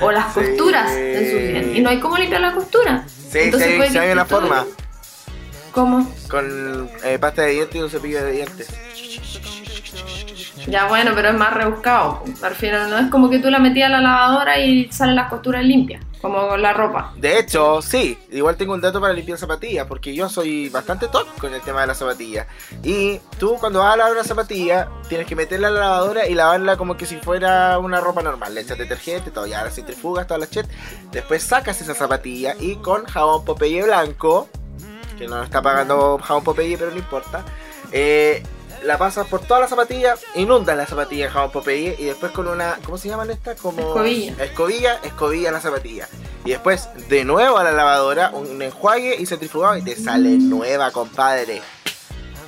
O 0.00 0.10
las 0.12 0.32
Sí. 0.34 0.40
costuras 0.40 0.90
se 0.90 1.18
ensucian. 1.18 1.76
Y 1.76 1.80
no 1.80 1.90
hay 1.90 2.00
cómo 2.00 2.16
limpiar 2.16 2.40
la 2.40 2.52
costura. 2.52 3.04
Sí, 3.08 3.38
Entonces 3.40 3.70
sí, 3.70 3.76
puede 3.76 3.88
sí 3.90 3.94
que 3.94 4.00
hay 4.00 4.12
una 4.12 4.24
forma. 4.24 4.64
¿Cómo? 5.72 6.10
Con 6.28 6.90
eh, 7.04 7.18
pasta 7.18 7.42
de 7.42 7.50
dientes 7.52 7.76
y 7.76 7.82
un 7.82 7.90
cepillo 7.90 8.24
de 8.24 8.32
dientes. 8.32 8.68
Ya 10.68 10.88
bueno, 10.88 11.12
pero 11.14 11.28
es 11.28 11.34
más 11.34 11.54
rebuscado. 11.54 12.22
Me 12.42 12.48
refiero, 12.48 12.88
no 12.88 12.98
es 12.98 13.08
como 13.10 13.30
que 13.30 13.38
tú 13.38 13.50
la 13.50 13.58
metías 13.60 13.86
a 13.88 13.92
la 13.92 14.00
lavadora 14.00 14.58
y 14.58 14.90
salen 14.90 15.14
las 15.14 15.28
costuras 15.30 15.64
limpias, 15.64 16.02
como 16.20 16.56
la 16.56 16.72
ropa. 16.72 17.12
De 17.16 17.38
hecho, 17.38 17.80
sí, 17.80 18.18
igual 18.32 18.56
tengo 18.56 18.74
un 18.74 18.80
dato 18.80 19.00
para 19.00 19.12
limpiar 19.12 19.38
zapatillas, 19.38 19.86
porque 19.86 20.12
yo 20.12 20.28
soy 20.28 20.68
bastante 20.68 21.06
top 21.06 21.28
con 21.40 21.54
el 21.54 21.60
tema 21.60 21.82
de 21.82 21.86
las 21.86 21.98
zapatillas. 21.98 22.48
Y 22.82 23.20
tú 23.38 23.56
cuando 23.60 23.78
vas 23.78 23.94
a 23.94 23.96
lavar 23.96 24.12
una 24.14 24.24
zapatilla, 24.24 24.88
tienes 25.08 25.28
que 25.28 25.36
meterla 25.36 25.68
a 25.68 25.70
la 25.70 25.80
lavadora 25.80 26.26
y 26.26 26.34
lavarla 26.34 26.76
como 26.76 26.96
que 26.96 27.06
si 27.06 27.16
fuera 27.18 27.78
una 27.78 28.00
ropa 28.00 28.22
normal. 28.22 28.52
Le 28.52 28.62
echas 28.62 28.76
detergente, 28.76 29.30
todo, 29.30 29.46
ya 29.46 29.62
la 29.62 29.70
centrifugas, 29.70 30.26
todas 30.26 30.40
las 30.40 30.50
chet. 30.50 30.66
Después 31.12 31.44
sacas 31.44 31.80
esa 31.80 31.94
zapatilla 31.94 32.56
y 32.58 32.74
con 32.76 33.04
jabón 33.04 33.44
Popeye 33.44 33.84
blanco, 33.84 34.48
que 35.16 35.28
no 35.28 35.44
está 35.44 35.62
pagando 35.62 36.18
jabón 36.18 36.42
Popeye, 36.42 36.76
pero 36.76 36.90
no 36.90 36.96
importa. 36.96 37.44
eh, 37.92 38.42
la 38.86 38.98
pasas 38.98 39.26
por 39.26 39.40
toda 39.40 39.60
la 39.60 39.68
zapatilla, 39.68 40.14
inundas 40.34 40.76
la 40.76 40.86
zapatilla 40.86 41.26
en 41.26 41.30
jabón 41.32 41.50
Popeye 41.50 41.96
y 41.98 42.04
después 42.04 42.32
con 42.32 42.48
una, 42.48 42.78
¿cómo 42.84 42.96
se 42.98 43.08
llaman 43.08 43.30
estas? 43.30 43.60
Como 43.60 43.80
Escobilla. 43.80 44.34
Escobilla, 44.44 45.00
escobilla 45.02 45.50
la 45.50 45.60
zapatilla. 45.60 46.08
Y 46.44 46.50
después 46.50 46.88
de 47.08 47.24
nuevo 47.24 47.58
a 47.58 47.64
la 47.64 47.72
lavadora, 47.72 48.30
un 48.30 48.62
enjuague 48.62 49.16
y 49.18 49.26
centrifugado 49.26 49.76
y 49.76 49.82
te 49.82 49.96
sale 49.96 50.30
nueva, 50.38 50.90
compadre. 50.92 51.60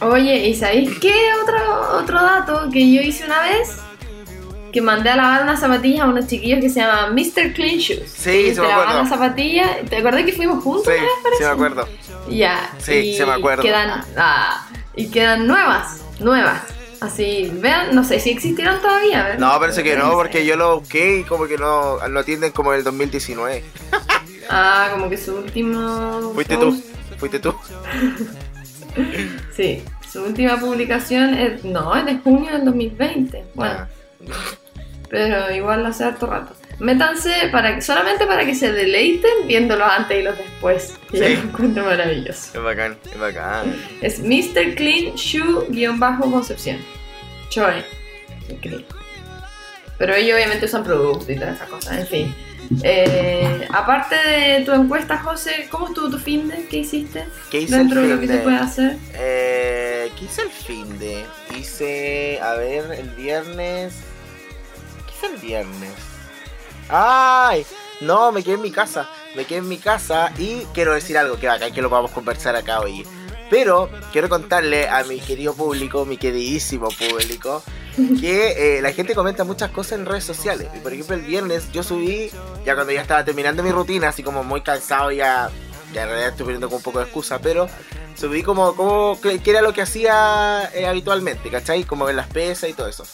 Oye, 0.01 0.47
¿y 0.49 0.55
sabéis 0.55 0.97
qué 1.01 1.13
otro, 1.43 1.99
otro 1.99 2.23
dato 2.23 2.69
que 2.73 2.93
yo 2.93 3.01
hice 3.03 3.25
una 3.27 3.41
vez? 3.43 3.71
Que 4.73 4.81
mandé 4.81 5.11
a 5.11 5.17
lavar 5.17 5.43
unas 5.43 5.59
zapatillas 5.59 6.03
a 6.03 6.07
unos 6.07 6.27
chiquillos 6.29 6.61
que 6.61 6.69
se 6.69 6.81
llaman 6.81 7.15
Mr. 7.15 7.53
Clean 7.55 7.79
Shoes. 7.79 8.09
Sí, 8.09 8.53
te 8.55 8.61
me 8.61 8.71
acuerdo. 8.71 8.95
las 8.99 9.09
zapatillas. 9.09 9.71
¿Te 9.89 9.97
acordás 9.97 10.23
que 10.25 10.33
fuimos 10.33 10.63
juntos 10.63 10.85
Sí, 10.85 10.91
una 10.93 11.03
vez, 11.03 11.11
parece? 11.23 11.39
sí 11.39 11.45
me 11.45 11.51
acuerdo. 11.51 11.89
Ya. 12.29 12.71
Sí, 12.79 13.17
sí 13.17 13.25
me 13.25 13.33
acuerdo. 13.33 13.63
Quedan, 13.63 14.05
ah, 14.17 14.69
y 14.95 15.09
quedan 15.11 15.47
nuevas, 15.49 16.03
nuevas. 16.21 16.63
Así, 17.01 17.51
vean, 17.55 17.95
no 17.95 18.03
sé 18.03 18.19
si 18.19 18.31
existieron 18.31 18.81
todavía. 18.81 19.37
No, 19.39 19.57
parece 19.61 19.85
que 19.85 19.97
no, 19.97 20.13
porque 20.15 20.45
yo 20.45 20.57
lo 20.57 20.81
busqué 20.81 21.19
y 21.19 21.23
como 21.25 21.47
que 21.47 21.57
no, 21.57 21.99
no 22.09 22.19
atienden 22.21 22.51
como 22.53 22.73
el 22.73 22.83
2019. 22.85 23.65
Ah, 24.51 24.89
como 24.93 25.11
que 25.11 25.19
su 25.19 25.37
último. 25.37 26.31
Fuiste 26.33 26.57
post- 26.57 26.83
tú, 26.83 27.17
fuiste 27.19 27.39
tú. 27.39 27.55
Sí, 29.55 29.83
su 30.11 30.23
última 30.25 30.59
publicación 30.59 31.35
es. 31.35 31.65
No, 31.65 31.95
es 31.95 32.07
de 32.07 32.19
junio 32.19 32.53
del 32.53 32.65
2020. 32.65 33.45
Bueno, 33.55 33.75
Ah, 33.81 33.89
pero 35.11 35.51
igual 35.55 35.85
hace 35.87 36.05
harto 36.05 36.27
rato. 36.27 36.55
Métanse 36.81 37.49
para 37.51 37.75
que, 37.75 37.83
solamente 37.83 38.27
para 38.27 38.45
que 38.45 38.55
se 38.55 38.73
deleiten 38.73 39.47
viendo 39.47 39.77
los 39.77 39.89
antes 39.89 40.21
y 40.21 40.23
los 40.23 40.39
después. 40.39 40.95
Sí. 41.11 41.19
yo 41.19 41.29
lo 41.29 41.29
encuentro 41.29 41.85
maravilloso. 41.85 42.59
es 42.59 42.63
bacán, 42.63 42.97
es 43.11 43.19
bacán. 43.19 43.77
Es 44.01 44.21
Mr. 44.21 44.75
Clean 44.77 45.15
Shoe-Concepción. 45.15 46.79
Choe. 47.49 47.85
Pero 49.99 50.15
ellos 50.15 50.37
obviamente 50.37 50.67
usan 50.67 50.85
productos 50.85 51.29
y 51.29 51.35
todas 51.35 51.57
esas 51.57 51.69
cosas, 51.69 51.99
en 51.99 52.07
fin. 52.07 52.35
Eh, 52.83 53.67
aparte 53.73 54.15
de 54.15 54.65
tu 54.65 54.73
encuesta, 54.73 55.19
José, 55.19 55.69
¿cómo 55.71 55.89
estuvo 55.89 56.11
tu 56.11 56.19
fin 56.19 56.49
de? 56.49 56.67
¿Qué 56.67 56.79
hiciste? 56.79 57.25
¿Qué 57.51 57.63
hice 57.63 57.77
Dentro 57.77 58.03
el 58.03 58.09
de 58.09 58.15
lo 58.15 58.21
que 58.21 58.29
se 58.29 58.39
puede 58.39 58.57
hacer. 58.57 58.97
Eh, 59.15 60.11
¿Qué 60.19 60.27
hice 60.27 60.43
el 60.43 60.51
fin 60.51 60.99
de? 60.99 61.25
Hice, 61.59 62.39
a 62.41 62.55
ver, 62.55 62.93
el 62.93 63.09
viernes. 63.11 63.95
hice 65.09 65.35
el 65.35 65.41
viernes? 65.41 66.08
¡Ay! 66.89 67.67
No, 68.01 68.33
me 68.33 68.43
quedé 68.43 68.55
en 68.55 68.63
mi 68.63 68.71
casa. 68.71 69.09
Me 69.35 69.45
quedé 69.45 69.59
en 69.59 69.69
mi 69.69 69.79
casa 69.79 70.33
y 70.39 70.63
quiero 70.73 70.95
decir 70.95 71.19
algo 71.19 71.39
que 71.39 71.49
acá 71.49 71.71
que 71.71 71.83
lo 71.83 71.91
vamos 71.91 72.11
a 72.11 72.15
conversar 72.15 72.57
acá 72.57 72.81
hoy. 72.81 73.07
Pero 73.51 73.91
quiero 74.13 74.29
contarle 74.29 74.89
a 74.89 75.05
mi 75.05 75.21
querido 75.21 75.55
público, 75.55 76.05
mi 76.05 76.19
queridísimo 76.19 76.89
público, 76.89 77.63
que 78.21 78.77
eh, 78.77 78.83
la 78.83 78.93
gente 78.93 79.15
comenta 79.15 79.45
muchas 79.45 79.71
cosas 79.71 79.99
en 79.99 80.07
redes 80.07 80.25
sociales. 80.25 80.69
Y 80.77 80.81
por 80.81 80.93
ejemplo, 80.93 81.17
el 81.17 81.23
viernes 81.23 81.71
yo 81.73 81.83
subí, 81.83 82.31
ya 82.65 82.75
cuando 82.75 82.93
ya 82.93 83.01
estaba 83.01 83.25
terminando 83.25 83.63
mi 83.63 83.71
rutina, 83.71 84.09
así 84.09 84.23
como 84.23 84.45
muy 84.45 84.61
cansado, 84.61 85.11
ya, 85.13 85.51
ya 85.95 86.03
en 86.03 86.09
realidad 86.09 86.31
estoy 86.31 86.45
poniendo 86.45 86.69
con 86.69 86.77
un 86.77 86.83
poco 86.83 86.99
de 86.99 87.07
excusa, 87.07 87.39
pero 87.39 87.69
subí 88.17 88.43
como, 88.43 88.77
como 88.77 89.19
que 89.21 89.41
era 89.47 89.63
lo 89.63 89.73
que 89.73 89.81
hacía 89.81 90.71
eh, 90.75 90.87
habitualmente, 90.87 91.49
¿cachai? 91.51 91.85
Como 91.85 92.09
en 92.11 92.17
las 92.17 92.27
pesas 92.27 92.69
y 92.69 92.75
todo 92.75 92.89
eso. 92.89 93.05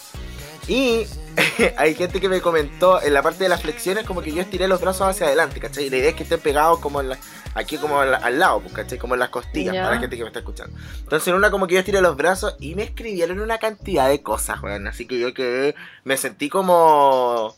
Y 0.68 1.06
hay 1.76 1.94
gente 1.94 2.20
que 2.20 2.28
me 2.28 2.40
comentó 2.40 3.02
en 3.02 3.12
la 3.12 3.22
parte 3.22 3.44
de 3.44 3.48
las 3.48 3.62
flexiones 3.62 4.06
como 4.06 4.22
que 4.22 4.32
yo 4.32 4.40
estiré 4.40 4.68
los 4.68 4.80
brazos 4.80 5.08
hacia 5.08 5.26
adelante, 5.26 5.60
¿cachai? 5.60 5.84
Y 5.84 5.90
la 5.90 5.96
idea 5.96 6.10
es 6.10 6.16
que 6.16 6.22
estén 6.22 6.40
pegados 6.40 6.78
como 6.78 7.00
en 7.00 7.10
la, 7.10 7.18
aquí 7.54 7.76
como 7.78 8.00
al, 8.00 8.14
al 8.14 8.38
lado, 8.38 8.60
pues, 8.60 8.72
¿cachai? 8.72 8.98
Como 8.98 9.14
en 9.14 9.20
las 9.20 9.28
costillas, 9.28 9.74
para 9.74 9.90
la 9.90 10.00
gente 10.00 10.16
que 10.16 10.22
me 10.22 10.28
está 10.28 10.40
escuchando. 10.40 10.76
Entonces 10.98 11.28
en 11.28 11.34
una 11.34 11.50
como 11.50 11.66
que 11.66 11.74
yo 11.74 11.80
estiré 11.80 12.00
los 12.00 12.16
brazos 12.16 12.56
y 12.60 12.74
me 12.74 12.84
escribieron 12.84 13.40
una 13.40 13.58
cantidad 13.58 14.08
de 14.08 14.22
cosas, 14.22 14.62
weón. 14.62 14.86
Así 14.86 15.06
que 15.06 15.18
yo 15.18 15.34
quedé, 15.34 15.74
me 16.04 16.16
sentí 16.16 16.48
como 16.48 17.54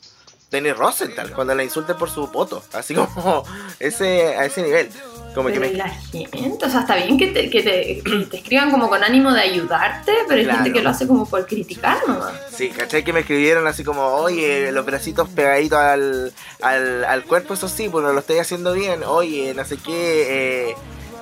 Denny 0.50 0.72
Rosenthal 0.72 1.32
cuando 1.32 1.54
la 1.54 1.64
insulten 1.64 1.96
por 1.96 2.10
su 2.10 2.30
poto. 2.30 2.62
Así 2.72 2.94
como 3.14 3.44
ese, 3.78 4.36
a 4.36 4.44
ese 4.44 4.62
nivel. 4.62 4.90
Como 5.36 5.50
que 5.50 5.60
Pero 5.60 5.70
me... 5.72 5.76
la 5.76 5.88
gente, 5.90 6.64
o 6.64 6.70
sea, 6.70 6.80
está 6.80 6.96
bien 6.96 7.18
que 7.18 7.26
te, 7.26 7.50
que 7.50 7.62
te, 7.62 8.00
que 8.02 8.24
te 8.24 8.36
escriban 8.38 8.70
como 8.70 8.88
con 8.88 9.04
ánimo 9.04 9.32
de 9.34 9.42
ayudarte, 9.42 10.12
pero 10.26 10.38
hay 10.40 10.44
Claro. 10.46 10.62
gente 10.64 10.72
que 10.78 10.82
lo 10.82 10.88
hace 10.88 11.06
como 11.06 11.28
por 11.28 11.46
criticar 11.46 11.98
nomás. 12.08 12.32
Sí, 12.50 12.70
¿cachai? 12.70 13.04
Que 13.04 13.12
me 13.12 13.20
escribieron 13.20 13.66
así 13.66 13.84
como, 13.84 14.02
oye, 14.14 14.72
los 14.72 14.86
bracitos 14.86 15.28
pegaditos 15.28 15.78
al, 15.78 16.32
al, 16.62 17.04
al 17.04 17.24
cuerpo, 17.24 17.52
eso 17.52 17.68
sí, 17.68 17.90
pues 17.90 18.02
no 18.02 18.14
lo 18.14 18.20
estoy 18.20 18.38
haciendo 18.38 18.72
bien. 18.72 19.04
Oye, 19.04 19.52
no 19.54 19.62
sé 19.66 19.76
qué, 19.76 20.70
eh, 20.70 20.76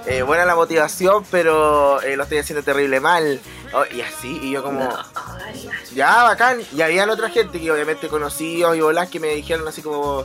eh, 0.06 0.22
buena 0.22 0.44
la 0.44 0.54
motivación, 0.54 1.24
pero 1.32 2.00
eh, 2.02 2.16
lo 2.16 2.22
estoy 2.22 2.38
haciendo 2.38 2.62
terrible 2.62 3.00
mal. 3.00 3.40
Oh, 3.72 3.82
y 3.92 4.00
así, 4.00 4.38
y 4.42 4.52
yo 4.52 4.62
como, 4.62 4.78
No, 4.78 4.96
ya, 5.92 6.22
bacán. 6.22 6.60
Y 6.72 6.82
habían 6.82 7.10
otra 7.10 7.30
gente 7.30 7.60
que 7.60 7.70
obviamente 7.72 8.06
conocidos 8.08 8.76
y 8.76 8.80
bolas 8.80 9.08
que 9.08 9.18
me 9.18 9.28
dijeron 9.34 9.66
así 9.66 9.82
como... 9.82 10.24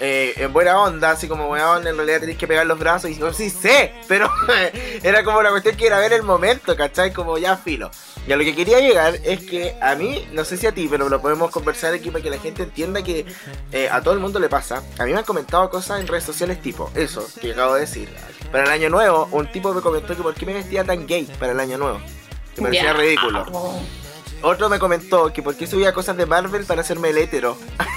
eh, 0.00 0.34
en 0.36 0.52
buena 0.52 0.80
onda, 0.80 1.12
así 1.12 1.26
como 1.26 1.46
buena 1.46 1.70
onda, 1.70 1.90
en 1.90 1.96
realidad 1.96 2.20
tenéis 2.20 2.38
que 2.38 2.46
pegar 2.46 2.66
los 2.66 2.78
brazos. 2.78 3.10
Y 3.10 3.18
yo, 3.18 3.32
sí 3.32 3.50
sé, 3.50 3.94
pero 4.08 4.30
era 5.02 5.24
como 5.24 5.42
la 5.42 5.50
cuestión 5.50 5.76
que 5.76 5.86
era 5.86 5.98
ver 5.98 6.12
el 6.12 6.22
momento, 6.22 6.76
¿cachai? 6.76 7.12
Como 7.12 7.38
ya 7.38 7.56
filo. 7.56 7.90
Y 8.26 8.32
a 8.32 8.36
lo 8.36 8.44
que 8.44 8.54
quería 8.54 8.80
llegar 8.80 9.18
es 9.24 9.40
que 9.40 9.76
a 9.80 9.94
mí, 9.94 10.28
no 10.32 10.44
sé 10.44 10.56
si 10.56 10.66
a 10.66 10.72
ti, 10.72 10.88
pero 10.90 11.08
lo 11.08 11.22
podemos 11.22 11.50
conversar 11.50 11.94
aquí 11.94 12.10
para 12.10 12.22
que 12.22 12.30
la 12.30 12.38
gente 12.38 12.64
entienda 12.64 13.02
que 13.02 13.24
eh, 13.72 13.88
a 13.90 14.02
todo 14.02 14.14
el 14.14 14.20
mundo 14.20 14.38
le 14.38 14.48
pasa. 14.48 14.82
A 14.98 15.04
mí 15.04 15.12
me 15.12 15.18
han 15.18 15.24
comentado 15.24 15.70
cosas 15.70 16.00
en 16.00 16.08
redes 16.08 16.24
sociales 16.24 16.60
tipo 16.60 16.90
eso 16.94 17.26
que 17.40 17.52
acabo 17.52 17.74
de 17.74 17.80
decir. 17.80 18.08
Para 18.50 18.64
el 18.64 18.70
año 18.70 18.90
nuevo, 18.90 19.28
un 19.32 19.50
tipo 19.50 19.72
me 19.72 19.80
comentó 19.80 20.16
que 20.16 20.22
por 20.22 20.34
qué 20.34 20.44
me 20.44 20.54
vestía 20.54 20.84
tan 20.84 21.06
gay 21.06 21.24
para 21.38 21.52
el 21.52 21.60
año 21.60 21.78
nuevo. 21.78 22.00
Que 22.54 22.62
me 22.62 22.68
parecía 22.68 22.92
ya. 22.92 22.98
ridículo. 22.98 23.46
Otro 24.42 24.68
me 24.68 24.78
comentó 24.78 25.32
que 25.32 25.42
por 25.42 25.56
qué 25.56 25.66
subía 25.66 25.92
cosas 25.92 26.16
de 26.16 26.26
Marvel 26.26 26.64
para 26.64 26.82
hacerme 26.82 27.10
el 27.10 27.18
hétero. 27.18 27.56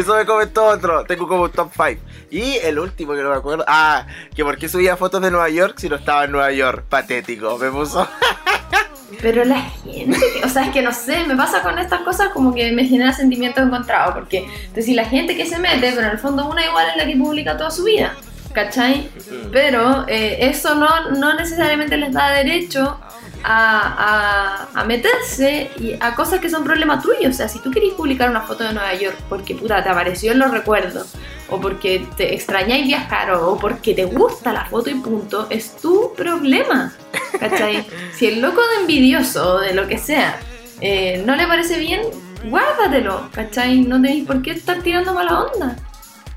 Eso 0.00 0.14
me 0.16 0.24
comentó 0.26 0.64
otro. 0.64 1.04
Tengo 1.04 1.28
como 1.28 1.42
un 1.44 1.50
top 1.52 1.70
5. 1.74 2.00
Y 2.30 2.54
el 2.58 2.78
último 2.78 3.12
que 3.14 3.22
no 3.22 3.30
me 3.30 3.36
acuerdo. 3.36 3.64
Ah, 3.66 4.06
que 4.34 4.44
por 4.44 4.56
qué 4.58 4.68
subía 4.68 4.96
fotos 4.96 5.20
de 5.22 5.30
Nueva 5.30 5.48
York 5.48 5.74
si 5.78 5.88
no 5.88 5.96
estaba 5.96 6.24
en 6.24 6.32
Nueva 6.32 6.50
York. 6.52 6.84
Patético. 6.88 7.58
Me 7.58 7.70
puso. 7.70 8.08
Pero 9.20 9.44
la 9.44 9.60
gente, 9.60 10.16
que- 10.18 10.46
o 10.46 10.48
sea, 10.48 10.64
es 10.66 10.70
que 10.70 10.82
no 10.82 10.92
sé, 10.92 11.24
me 11.26 11.36
pasa 11.36 11.62
con 11.62 11.78
estas 11.78 12.00
cosas 12.02 12.28
como 12.32 12.54
que 12.54 12.70
me 12.72 12.84
genera 12.86 13.12
sentimientos 13.12 13.62
encontrados, 13.62 14.14
porque 14.14 14.48
decir 14.72 14.94
la 14.96 15.04
gente 15.04 15.36
que 15.36 15.44
se 15.46 15.58
mete, 15.58 15.92
pero 15.92 16.06
en 16.06 16.12
el 16.12 16.18
fondo 16.18 16.48
una 16.48 16.64
igual 16.64 16.86
es 16.90 16.96
la 16.96 17.04
que 17.06 17.16
publica 17.16 17.56
toda 17.56 17.70
su 17.70 17.84
vida, 17.84 18.14
¿cachai? 18.54 19.10
Pero 19.52 20.04
eh, 20.08 20.38
eso 20.48 20.74
no, 20.76 21.10
no 21.10 21.34
necesariamente 21.34 21.96
les 21.96 22.12
da 22.12 22.30
derecho 22.30 22.98
a, 23.44 24.68
a- 24.74 24.80
a 24.80 24.84
meterse 24.84 25.70
y 25.78 25.96
a 26.00 26.14
cosas 26.14 26.40
que 26.40 26.50
son 26.50 26.64
problemas 26.64 27.02
tuyos. 27.02 27.30
O 27.30 27.36
sea, 27.36 27.48
si 27.48 27.58
tú 27.60 27.70
querés 27.70 27.92
publicar 27.94 28.28
una 28.30 28.42
foto 28.42 28.64
de 28.64 28.72
Nueva 28.72 28.94
York 28.94 29.16
porque 29.28 29.54
puta 29.54 29.82
te 29.82 29.88
apareció 29.88 30.32
en 30.32 30.38
los 30.38 30.50
recuerdos, 30.50 31.14
o 31.48 31.60
porque 31.60 32.06
te 32.16 32.34
extrañáis 32.34 32.86
viajar, 32.86 33.32
o, 33.32 33.52
o 33.52 33.58
porque 33.58 33.92
te 33.94 34.04
gusta 34.04 34.52
la 34.52 34.64
foto 34.66 34.88
y 34.90 34.94
punto, 34.94 35.46
es 35.50 35.76
tu 35.76 36.12
problema. 36.16 36.92
¿Cachai? 37.38 37.86
Si 38.14 38.26
el 38.26 38.40
loco 38.42 38.60
de 38.60 38.80
envidioso 38.82 39.54
o 39.54 39.58
de 39.60 39.72
lo 39.72 39.88
que 39.88 39.96
sea 39.98 40.38
eh, 40.82 41.22
no 41.26 41.34
le 41.36 41.46
parece 41.46 41.78
bien, 41.78 42.02
guárdatelo, 42.44 43.28
¿cachai? 43.32 43.80
No 43.80 43.96
tenéis 44.00 44.26
por 44.26 44.42
qué 44.42 44.50
estar 44.52 44.82
tirando 44.82 45.14
mala 45.14 45.40
onda. 45.44 45.76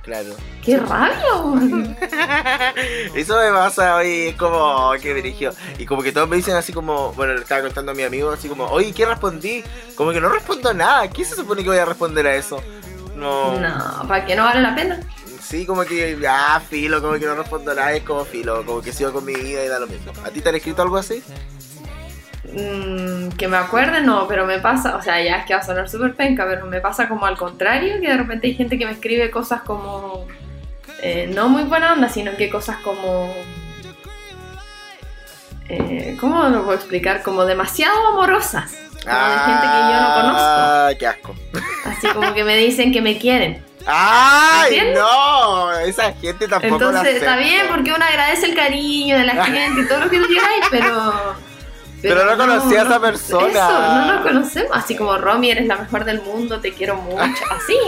Claro. 0.04 0.36
¡Qué 0.62 0.78
weón! 0.78 1.96
Eso 3.16 3.40
me 3.40 3.52
pasa 3.52 3.96
hoy. 3.96 4.28
Es 4.28 4.36
como. 4.36 4.92
Que 5.02 5.14
dirigió. 5.14 5.52
Y 5.80 5.86
como 5.86 6.04
que 6.04 6.12
todos 6.12 6.28
me 6.28 6.36
dicen 6.36 6.56
así 6.56 6.74
como. 6.74 7.14
Bueno, 7.14 7.34
le 7.34 7.42
estaba 7.42 7.62
contando 7.62 7.94
a 7.94 7.96
mi 7.96 8.04
amigo 8.04 8.30
así 8.30 8.50
como. 8.50 8.66
Oye, 8.66 8.92
¿qué 8.92 9.06
respondí? 9.06 9.64
Como 9.96 10.12
que 10.12 10.20
no 10.20 10.28
respondo 10.28 10.74
nada. 10.74 11.10
¿Qué 11.10 11.24
se 11.24 11.36
supone 11.36 11.64
que 11.64 11.70
voy 11.70 11.78
a 11.78 11.86
responder 11.86 12.28
a 12.28 12.36
eso? 12.36 12.62
No. 13.16 13.58
No, 13.58 14.06
¿para 14.08 14.26
qué 14.26 14.36
no 14.36 14.44
vale 14.44 14.62
la 14.62 14.76
pena? 14.76 15.00
Sí, 15.42 15.66
como 15.66 15.86
que. 15.86 16.18
Ah, 16.28 16.62
filo. 16.70 17.02
Como 17.02 17.14
que 17.14 17.26
no 17.26 17.36
respondo 17.36 17.74
nada. 17.74 17.94
Es 17.94 18.04
como 18.04 18.26
filo. 18.26 18.66
Como 18.66 18.82
que 18.82 18.92
sigo 18.92 19.14
con 19.14 19.24
mi 19.24 19.36
vida 19.36 19.64
y 19.64 19.70
da 19.70 19.80
lo 19.80 19.88
mismo. 19.88 20.12
¿A 20.26 20.32
ti 20.32 20.42
te 20.42 20.50
han 20.50 20.56
escrito 20.56 20.82
algo 20.82 20.98
así? 20.98 21.24
Mm, 22.56 23.30
que 23.30 23.48
me 23.48 23.58
acuerde, 23.58 24.02
no, 24.02 24.28
pero 24.28 24.46
me 24.46 24.60
pasa, 24.60 24.96
o 24.96 25.02
sea, 25.02 25.22
ya 25.24 25.38
es 25.38 25.46
que 25.46 25.56
va 25.56 25.62
a 25.62 25.64
sonar 25.64 25.90
súper 25.90 26.14
penca, 26.14 26.46
pero 26.48 26.68
me 26.68 26.82
pasa 26.82 27.10
como 27.10 27.26
al 27.26 27.36
contrario, 27.36 28.00
que 28.00 28.08
de 28.08 28.18
repente 28.18 28.48
hay 28.48 28.54
gente 28.54 28.78
que 28.78 28.86
me 28.86 28.92
escribe 28.92 29.32
cosas 29.32 29.62
como, 29.62 30.28
eh, 31.02 31.32
no 31.34 31.50
muy 31.50 31.64
buena 31.64 31.94
onda, 31.94 32.10
sino 32.10 32.36
que 32.38 32.52
cosas 32.52 32.78
como, 32.78 33.34
eh, 35.68 36.16
¿cómo 36.20 36.44
lo 36.44 36.64
puedo 36.64 36.78
explicar? 36.78 37.24
Como 37.24 37.44
demasiado 37.46 38.10
amorosas, 38.10 38.72
como 39.04 39.16
de 39.16 39.40
gente 39.40 39.68
que 39.68 39.80
yo 39.80 40.02
no 40.02 40.14
conozco, 40.14 40.40
Ah, 40.40 40.92
qué 41.00 41.08
asco. 41.08 41.36
así 41.86 42.08
como 42.10 42.36
que 42.36 42.44
me 42.44 42.56
dicen 42.56 42.92
que 42.92 43.02
me 43.02 43.18
quieren. 43.18 43.66
¡Ay, 43.86 44.94
no! 44.94 45.72
Esa 45.80 46.14
gente 46.14 46.48
tampoco 46.48 46.80
la 46.80 47.00
Entonces 47.00 47.16
está 47.16 47.36
bien 47.36 47.66
porque 47.68 47.92
uno 47.92 48.06
agradece 48.06 48.46
el 48.46 48.56
cariño 48.56 49.18
de 49.18 49.26
la 49.26 49.44
gente 49.46 49.82
y 49.82 49.88
todo 49.88 50.02
lo 50.02 50.10
que 50.10 50.20
tú 50.20 50.28
quieras, 50.28 50.50
pero... 50.70 51.36
Pero 52.04 52.26
no 52.26 52.38
conocí 52.38 52.76
a 52.76 52.84
esa 52.84 53.00
persona. 53.00 53.48
Eso, 53.50 54.06
no 54.06 54.14
lo 54.14 54.24
conocemos. 54.24 54.72
Así 54.74 54.96
como 54.96 55.18
Romy, 55.18 55.50
eres 55.52 55.66
la 55.66 55.78
mejor 55.78 56.06
del 56.06 56.22
mundo, 56.22 56.60
te 56.60 56.72
quiero 56.74 56.96
mucho. 56.98 57.44
Así. 57.50 57.78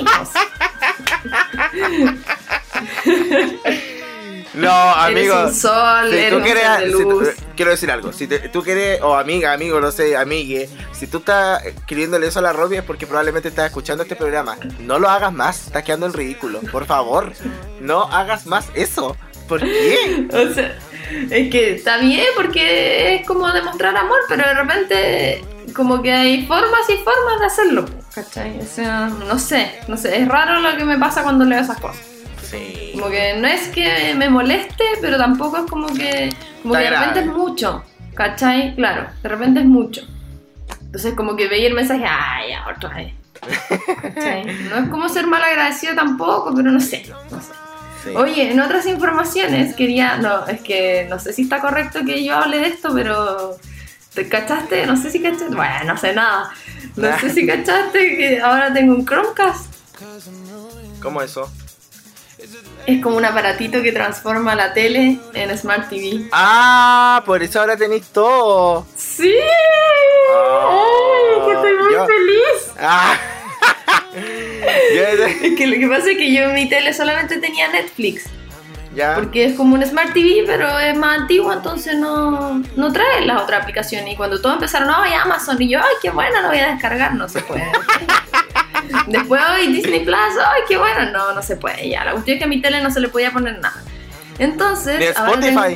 No, 4.54 5.08
eres 5.08 5.30
amigo. 5.32 5.48
un 5.48 5.54
sol, 5.54 6.10
Si 6.10 6.16
eres 6.18 6.30
tú 6.30 6.38
un 6.38 6.44
si 6.46 6.92
tú- 7.04 7.12
luz. 7.22 7.30
quiero 7.58 7.72
decir 7.72 7.92
algo. 7.92 8.14
Si 8.14 8.26
te- 8.26 8.48
tú 8.48 8.64
quieres, 8.64 9.02
o 9.02 9.14
amiga, 9.16 9.52
amigo, 9.52 9.82
no 9.82 9.92
sé, 9.92 10.16
amigue, 10.16 10.70
si 10.94 11.08
tú 11.08 11.18
estás 11.18 11.66
escribiéndole 11.66 12.28
eso 12.28 12.40
a 12.40 12.42
la 12.42 12.54
Robbie 12.54 12.78
es 12.78 12.84
porque 12.86 13.06
probablemente 13.06 13.50
estás 13.50 13.66
escuchando 13.66 14.04
este 14.04 14.16
programa. 14.16 14.56
No 14.80 14.98
lo 14.98 15.10
hagas 15.10 15.34
más, 15.34 15.68
estás 15.68 15.84
quedando 15.84 16.06
en 16.06 16.14
ridículo. 16.14 16.62
Por 16.72 16.86
favor, 16.86 17.34
no 17.82 18.04
hagas 18.04 18.46
más 18.46 18.68
eso. 18.76 19.18
¿Por 19.50 19.60
qué? 19.60 20.26
O 20.32 20.54
sea, 20.54 20.78
es 21.30 21.50
que 21.50 21.76
está 21.76 21.98
bien 21.98 22.26
porque 22.36 23.16
es 23.16 23.28
como 23.28 23.52
demostrar 23.52 23.96
amor, 23.96 24.20
pero 24.28 24.48
de 24.48 24.54
repente 24.54 25.44
como 25.74 26.02
que 26.02 26.12
hay 26.12 26.46
formas 26.46 26.90
y 26.90 26.94
formas 26.98 27.40
de 27.40 27.46
hacerlo. 27.46 27.86
¿Cachai? 28.14 28.60
O 28.60 28.66
sea, 28.66 29.08
no 29.08 29.38
sé, 29.38 29.80
no 29.88 29.98
sé, 29.98 30.22
es 30.22 30.28
raro 30.28 30.62
lo 30.62 30.78
que 30.78 30.86
me 30.86 30.98
pasa 30.98 31.24
cuando 31.24 31.44
leo 31.46 31.60
esas 31.60 31.80
cosas. 31.80 32.06
Sí. 32.42 32.92
Como 32.94 33.10
que 33.10 33.36
no 33.38 33.48
es 33.48 33.68
que 33.70 34.14
me 34.16 34.30
moleste, 34.30 34.84
pero 35.02 35.18
tampoco 35.18 35.58
es 35.58 35.70
como 35.70 35.88
que. 35.88 36.34
Como 36.62 36.76
Está 36.76 36.78
que 36.78 36.92
de 36.94 37.00
repente 37.00 37.22
grave. 37.22 37.32
es 37.32 37.38
mucho. 37.38 37.84
¿Cachai? 38.14 38.76
Claro, 38.76 39.08
de 39.22 39.30
repente 39.30 39.60
es 39.60 39.66
mucho. 39.66 40.02
Entonces, 40.82 41.14
como 41.16 41.36
que 41.36 41.48
veía 41.50 41.68
el 41.68 41.74
mensaje, 41.74 42.06
ah, 42.08 42.40
ya, 42.48 42.66
otra 42.74 42.90
vez. 42.96 43.14
¿Cachai? 44.02 44.46
No 44.70 44.78
es 44.78 44.90
como 44.90 45.10
ser 45.10 45.28
mal 45.28 45.44
agradecido 45.44 45.94
tampoco, 45.96 46.54
pero 46.56 46.72
no 46.72 46.80
sé. 46.80 47.06
No 47.30 47.42
sé. 47.42 47.52
Sí. 48.06 48.16
Oye, 48.16 48.52
en 48.52 48.60
otras 48.62 48.86
informaciones 48.86 49.76
quería. 49.76 50.16
No, 50.18 50.48
es 50.48 50.62
que 50.62 51.06
no 51.10 51.20
sé 51.20 51.34
si 51.34 51.42
está 51.42 51.60
correcto 51.60 52.00
que 52.06 52.24
yo 52.24 52.36
hable 52.38 52.60
de 52.60 52.68
esto, 52.68 52.92
pero. 52.94 53.58
¿Te 54.14 54.30
cachaste? 54.30 54.86
No 54.86 54.96
sé 54.96 55.12
si 55.12 55.22
cachaste. 55.22 55.54
Bueno, 55.54 55.84
no 55.88 55.98
sé 55.98 56.14
nada. 56.14 56.50
No 56.96 57.20
sé 57.20 57.30
si 57.32 57.46
cachaste 57.46 58.16
que 58.16 58.40
ahora 58.42 58.72
tengo 58.72 58.96
un 58.96 59.06
Chromecast. 59.06 59.74
¿Cómo 61.02 61.22
eso? 61.22 61.52
Es 62.88 63.02
como 63.02 63.18
un 63.18 63.26
aparatito 63.26 63.82
que 63.82 63.92
transforma 63.92 64.56
la 64.56 64.72
tele 64.74 65.20
en 65.34 65.58
Smart 65.58 65.90
TV. 65.90 66.30
Ah, 66.32 67.22
por 67.26 67.42
eso 67.44 67.60
ahora 67.60 67.76
tenéis 67.76 68.06
todo. 68.08 68.86
¡Sí! 68.96 69.34
Oh, 70.32 71.42
¡Ay, 71.42 71.46
que 71.48 71.54
estoy 71.56 71.74
muy 71.84 71.94
yo- 71.94 72.06
feliz! 72.06 72.72
Ah. 72.80 73.16
Es 75.44 75.56
que 75.56 75.68
lo 75.68 75.78
que 75.78 75.88
pasa 75.88 76.12
es 76.12 76.18
que 76.18 76.34
yo 76.34 76.44
en 76.44 76.54
mi 76.54 76.68
tele 76.70 76.94
solamente 76.94 77.38
tenía 77.38 77.68
Netflix. 77.70 78.26
Ya. 78.96 79.16
Porque 79.16 79.46
es 79.46 79.56
como 79.56 79.76
un 79.76 79.86
Smart 79.86 80.14
TV, 80.14 80.44
pero 80.46 80.80
es 80.80 80.96
más 80.98 81.20
antiguo, 81.20 81.52
entonces 81.52 81.96
no, 81.98 82.64
no 82.78 82.94
trae 82.94 83.26
las 83.26 83.42
otras 83.42 83.62
aplicaciones. 83.64 84.14
Y 84.14 84.16
cuando 84.16 84.40
todos 84.40 84.56
empezaron, 84.56 84.90
ay, 84.90 85.12
Amazon, 85.14 85.62
y 85.62 85.70
yo, 85.70 85.80
ay, 85.80 85.96
qué 86.02 86.12
bueno, 86.12 86.42
lo 86.42 86.48
voy 86.48 86.60
a 86.60 86.72
descargar, 86.72 87.14
no 87.14 87.28
se 87.28 87.42
puede. 87.42 87.66
Después, 89.08 89.42
ay, 89.46 89.68
Disney 89.74 90.00
Plus, 90.02 90.18
ay, 90.18 90.62
qué 90.68 90.78
bueno, 90.78 91.12
no, 91.12 91.34
no 91.34 91.42
se 91.42 91.58
puede. 91.58 91.90
Ya, 91.90 92.06
la 92.06 92.12
cuestión 92.14 92.36
es 92.36 92.40
que 92.40 92.46
a 92.46 92.48
mi 92.48 92.62
tele 92.62 92.82
no 92.82 92.90
se 92.90 93.02
le 93.02 93.10
podía 93.10 93.32
poner 93.32 93.60
nada. 93.60 93.84
Entonces, 94.40 95.02
Spotify. 95.02 95.76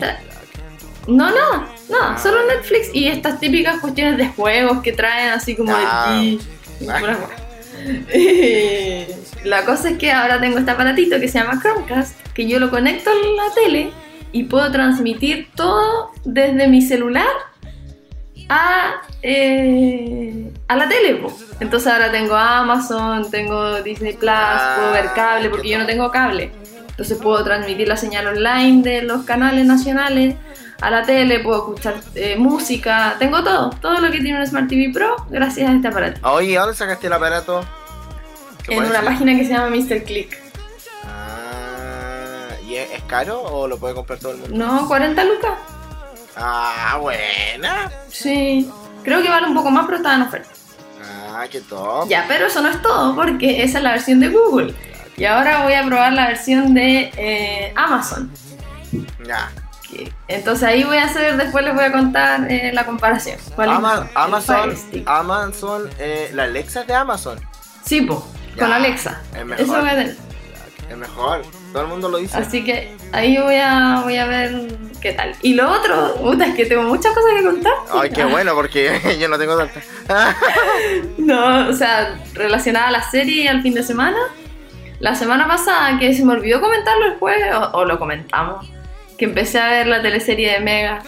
No, 1.07 1.29
no, 1.31 1.67
no, 1.89 2.19
solo 2.19 2.45
Netflix 2.47 2.89
y 2.93 3.07
estas 3.07 3.39
típicas 3.39 3.79
cuestiones 3.81 4.17
de 4.17 4.27
juegos 4.27 4.81
que 4.83 4.93
traen 4.93 5.29
así 5.31 5.55
como 5.55 5.73
Ah. 5.75 6.19
el 6.21 6.37
Ki 6.37 6.45
y 6.81 6.87
La 9.43 9.65
cosa 9.65 9.89
es 9.89 9.97
que 9.97 10.11
ahora 10.11 10.39
tengo 10.39 10.57
este 10.57 10.71
aparatito 10.71 11.19
que 11.19 11.27
se 11.27 11.39
llama 11.39 11.59
Chromecast, 11.61 12.19
que 12.33 12.47
yo 12.47 12.59
lo 12.59 12.69
conecto 12.69 13.09
a 13.09 13.13
la 13.13 13.53
tele 13.53 13.91
y 14.31 14.43
puedo 14.43 14.69
transmitir 14.71 15.49
todo 15.55 16.11
desde 16.25 16.67
mi 16.67 16.81
celular 16.81 17.27
a, 18.49 18.95
eh, 19.21 20.51
a 20.67 20.75
la 20.75 20.89
tele. 20.89 21.15
po. 21.15 21.35
Entonces 21.59 21.91
ahora 21.91 22.11
tengo 22.11 22.35
Amazon, 22.35 23.29
tengo 23.31 23.81
Disney 23.81 24.13
Plus, 24.13 24.29
Ah, 24.33 24.75
puedo 24.77 24.91
ver 24.91 25.13
cable 25.13 25.49
porque 25.49 25.69
yo 25.69 25.79
no 25.79 25.85
tengo 25.85 26.11
cable. 26.11 26.51
Entonces 26.89 27.17
puedo 27.17 27.43
transmitir 27.43 27.87
la 27.87 27.95
señal 27.95 28.27
online 28.27 28.81
de 28.83 29.01
los 29.03 29.23
canales 29.23 29.65
nacionales 29.65 30.35
a 30.81 30.89
la 30.89 31.03
tele, 31.03 31.39
puedo 31.39 31.57
escuchar 31.57 31.95
eh, 32.15 32.35
música, 32.37 33.15
tengo 33.19 33.43
todo, 33.43 33.69
todo 33.81 33.99
lo 33.99 34.11
que 34.11 34.19
tiene 34.19 34.39
un 34.39 34.47
Smart 34.47 34.67
TV 34.67 34.91
Pro 34.93 35.15
gracias 35.29 35.69
a 35.69 35.73
este 35.73 35.87
aparato. 35.87 36.29
Oye, 36.29 36.57
¿dónde 36.57 36.75
sacaste 36.75 37.07
el 37.07 37.13
aparato? 37.13 37.63
¿Se 38.65 38.73
En 38.73 38.83
una 38.85 39.01
página 39.01 39.35
que 39.35 39.45
se 39.45 39.51
llama 39.51 39.69
Mr. 39.75 40.03
Click. 40.03 40.37
Ah, 41.05 42.49
¿y 42.67 42.75
es, 42.75 42.91
es 42.91 43.03
caro 43.03 43.41
o 43.41 43.67
lo 43.67 43.77
puede 43.77 43.93
comprar 43.95 44.19
todo 44.19 44.33
el 44.33 44.37
mundo? 44.39 44.57
No, 44.57 44.87
40 44.87 45.23
lucas. 45.25 45.53
Ah, 46.35 46.97
buena. 47.01 47.91
Sí, 48.09 48.69
creo 49.03 49.21
que 49.21 49.29
vale 49.29 49.47
un 49.47 49.55
poco 49.55 49.71
más, 49.71 49.85
pero 49.85 49.97
está 49.97 50.15
en 50.15 50.21
oferta. 50.21 50.49
Ah, 51.31 51.45
qué 51.49 51.61
top. 51.61 52.07
Ya, 52.07 52.25
pero 52.27 52.47
eso 52.47 52.61
no 52.61 52.69
es 52.69 52.81
todo, 52.81 53.15
porque 53.15 53.63
esa 53.63 53.79
es 53.79 53.83
la 53.83 53.91
versión 53.91 54.19
de 54.19 54.29
Google. 54.29 54.73
Y 55.17 55.25
ahora 55.25 55.63
voy 55.63 55.73
a 55.73 55.83
probar 55.83 56.13
la 56.13 56.27
versión 56.27 56.73
de 56.73 57.11
eh, 57.17 57.73
Amazon. 57.75 58.31
Ya. 59.27 59.51
Entonces 60.27 60.63
ahí 60.67 60.83
voy 60.83 60.97
a 60.97 61.05
hacer, 61.05 61.35
después 61.37 61.63
les 61.65 61.73
voy 61.73 61.83
a 61.85 61.91
contar 61.91 62.51
eh, 62.51 62.71
la 62.73 62.85
comparación. 62.85 63.37
¿Cuál 63.55 63.69
es 63.71 63.75
Ama- 63.77 64.07
Amazon. 64.15 64.75
Amazon, 65.05 65.89
eh, 65.99 66.31
la 66.33 66.43
Alexa 66.43 66.81
es 66.81 66.87
de 66.87 66.93
Amazon. 66.93 67.39
Sí, 67.85 68.01
po, 68.01 68.25
Ya, 68.55 68.63
con 68.63 68.73
Alexa. 68.73 69.21
es 69.37 69.45
mejor. 69.45 69.65
Eso 69.65 69.79
voy 69.79 69.89
a 69.89 69.95
tener. 69.95 70.15
Es 70.89 70.97
mejor. 70.97 71.41
Todo 71.71 71.83
el 71.83 71.87
mundo 71.89 72.09
lo 72.09 72.17
dice. 72.17 72.35
Así 72.37 72.63
que 72.63 72.95
ahí 73.11 73.37
voy 73.37 73.55
a, 73.57 74.01
voy 74.03 74.17
a 74.17 74.25
ver 74.25 74.67
qué 75.01 75.13
tal. 75.13 75.35
Y 75.43 75.53
lo 75.53 75.71
otro, 75.71 76.15
puta, 76.15 76.45
es 76.47 76.55
que 76.55 76.65
tengo 76.65 76.81
muchas 76.83 77.13
cosas 77.13 77.31
que 77.37 77.43
contar. 77.45 77.73
Ay, 77.93 78.09
qué 78.09 78.23
bueno, 78.25 78.53
porque 78.55 79.17
yo 79.19 79.27
no 79.27 79.37
tengo 79.37 79.55
tanta. 79.57 79.81
No, 81.17 81.69
o 81.69 81.73
sea, 81.73 82.19
relacionada 82.33 82.87
a 82.87 82.91
la 82.91 83.03
serie 83.09 83.43
y 83.43 83.47
al 83.47 83.61
fin 83.61 83.73
de 83.73 83.83
semana. 83.83 84.17
La 84.99 85.15
semana 85.15 85.47
pasada, 85.47 85.97
que 85.99 86.13
se 86.13 86.25
me 86.25 86.33
olvidó 86.33 86.59
comentarlo 86.59 87.05
el 87.05 87.13
jueves, 87.19 87.53
o, 87.55 87.77
o 87.77 87.85
lo 87.85 87.97
comentamos, 87.99 88.69
que 89.19 89.25
empecé 89.25 89.59
a 89.59 89.69
ver 89.69 89.87
la 89.87 90.01
teleserie 90.01 90.53
de 90.53 90.59
Mega. 90.61 91.03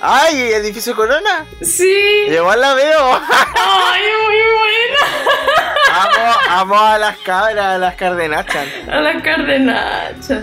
¡Ay, 0.00 0.36
edificio 0.52 0.94
Corona! 0.96 1.46
Sí. 1.62 2.26
Igual 2.28 2.60
la 2.60 2.74
veo. 2.74 3.20
¡Ay, 3.54 4.02
muy 4.26 4.36
amo, 5.92 6.36
amo 6.48 6.78
a 6.78 6.98
las 6.98 7.16
cabras, 7.18 7.76
a 7.76 7.78
las 7.78 7.94
cardenachas. 7.94 8.66
buena! 8.84 8.98
A 8.98 9.00
la 9.00 9.22
cardenacha. 9.22 10.42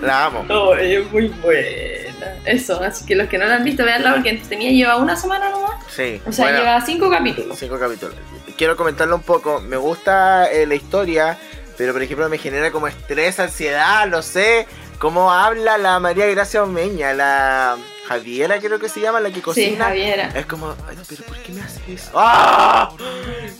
La 0.00 0.26
amo. 0.26 0.74
¡Ay, 0.76 0.96
es 0.96 1.12
muy 1.12 1.28
buena! 1.28 2.34
Eso, 2.44 2.82
así 2.82 3.06
que 3.06 3.14
los 3.14 3.28
que 3.28 3.38
no 3.38 3.46
la 3.46 3.56
han 3.56 3.64
visto, 3.64 3.84
veanla 3.84 4.14
porque 4.14 4.34
tenía 4.48 4.70
lleva 4.70 4.96
una 4.96 5.16
semana 5.16 5.50
nomás. 5.50 5.84
Sí. 5.88 6.20
O 6.26 6.32
sea, 6.32 6.46
bueno, 6.46 6.60
lleva 6.60 6.80
cinco 6.80 7.10
capítulos. 7.10 7.56
cinco 7.58 7.78
capítulos. 7.78 8.16
Quiero 8.56 8.76
comentarlo 8.76 9.14
un 9.16 9.22
poco. 9.22 9.60
Me 9.60 9.76
gusta 9.76 10.50
eh, 10.50 10.66
la 10.66 10.74
historia, 10.74 11.38
pero 11.76 11.92
por 11.92 12.02
ejemplo 12.02 12.28
me 12.28 12.38
genera 12.38 12.70
como 12.70 12.88
estrés, 12.88 13.38
ansiedad, 13.40 14.06
no 14.06 14.22
sé. 14.22 14.66
Cómo 15.02 15.32
habla 15.32 15.78
la 15.78 15.98
María 15.98 16.26
Gracia 16.26 16.62
Omeña, 16.62 17.12
la 17.12 17.76
Javiera 18.06 18.60
creo 18.60 18.78
que 18.78 18.88
se 18.88 19.00
llama, 19.00 19.18
la 19.18 19.30
que 19.30 19.34
Sí, 19.34 19.40
cocina. 19.40 19.86
Javiera. 19.86 20.28
Es 20.32 20.46
como, 20.46 20.76
"Ay, 20.88 20.96
pero 21.08 21.24
¿por 21.24 21.36
qué 21.38 21.50
me 21.52 21.60
haces 21.60 21.82
eso? 21.88 22.10
¡Ah! 22.14 22.88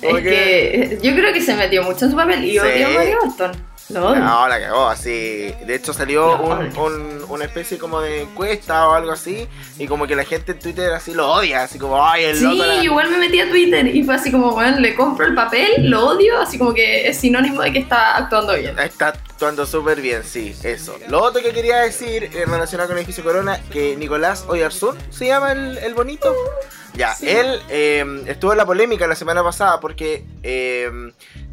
Es 0.00 0.20
que 0.22 1.00
yo 1.02 1.12
creo 1.16 1.32
que 1.32 1.40
se 1.40 1.54
metió 1.56 1.82
mucho 1.82 2.04
en 2.04 2.10
su 2.12 2.16
papel 2.16 2.44
y 2.44 2.52
Sí. 2.52 2.58
odio 2.60 2.86
a 2.86 2.90
Mario. 2.90 3.18
Odio. 3.96 4.20
No, 4.20 4.48
la 4.48 4.60
cagó, 4.60 4.88
así. 4.88 5.54
De 5.66 5.74
hecho 5.74 5.92
salió 5.92 6.36
un, 6.40 7.24
una 7.28 7.44
especie 7.44 7.78
como 7.78 8.00
de 8.00 8.22
encuesta 8.22 8.88
o 8.88 8.92
algo 8.94 9.12
así. 9.12 9.46
Y 9.78 9.86
como 9.86 10.06
que 10.06 10.14
la 10.16 10.24
gente 10.24 10.52
en 10.52 10.58
Twitter 10.58 10.92
así 10.92 11.14
lo 11.14 11.30
odia. 11.32 11.62
Así 11.64 11.78
como, 11.78 12.04
ay, 12.04 12.24
el 12.24 12.36
Sí, 12.36 12.44
loco. 12.44 12.56
la-". 12.64 12.82
igual 12.84 13.10
me 13.10 13.18
metí 13.18 13.40
a 13.40 13.48
Twitter 13.50 13.86
y 13.86 14.02
fue 14.04 14.14
así 14.14 14.30
como, 14.30 14.52
bueno, 14.52 14.78
le 14.80 14.94
compro 14.94 15.26
el 15.26 15.34
papel, 15.34 15.90
lo 15.90 16.08
odio, 16.08 16.40
así 16.40 16.58
como 16.58 16.72
que 16.74 17.08
es 17.08 17.18
sinónimo 17.18 17.62
de 17.62 17.72
que 17.72 17.78
está 17.80 18.16
actuando 18.16 18.54
bien. 18.54 18.78
Está 18.78 19.08
actuando 19.08 19.66
súper 19.66 20.00
bien, 20.00 20.22
sí, 20.24 20.54
eso. 20.62 20.96
Lo 21.08 21.22
otro 21.22 21.42
que 21.42 21.52
quería 21.52 21.78
decir 21.78 22.24
eh, 22.24 22.44
relacionado 22.46 22.88
con 22.88 22.96
el 22.96 23.02
edificio 23.02 23.24
Corona, 23.24 23.60
que 23.72 23.96
Nicolás 23.96 24.44
Oyarzún 24.48 24.96
se 25.10 25.26
llama 25.26 25.52
el, 25.52 25.78
el 25.78 25.94
bonito. 25.94 26.34
Ya, 26.94 27.14
Sí. 27.14 27.28
él 27.28 27.58
eh, 27.70 28.04
estuvo 28.26 28.52
en 28.52 28.58
la 28.58 28.66
polémica 28.66 29.06
la 29.06 29.14
semana 29.14 29.42
pasada 29.42 29.80
porque 29.80 30.24
eh, 30.42 30.90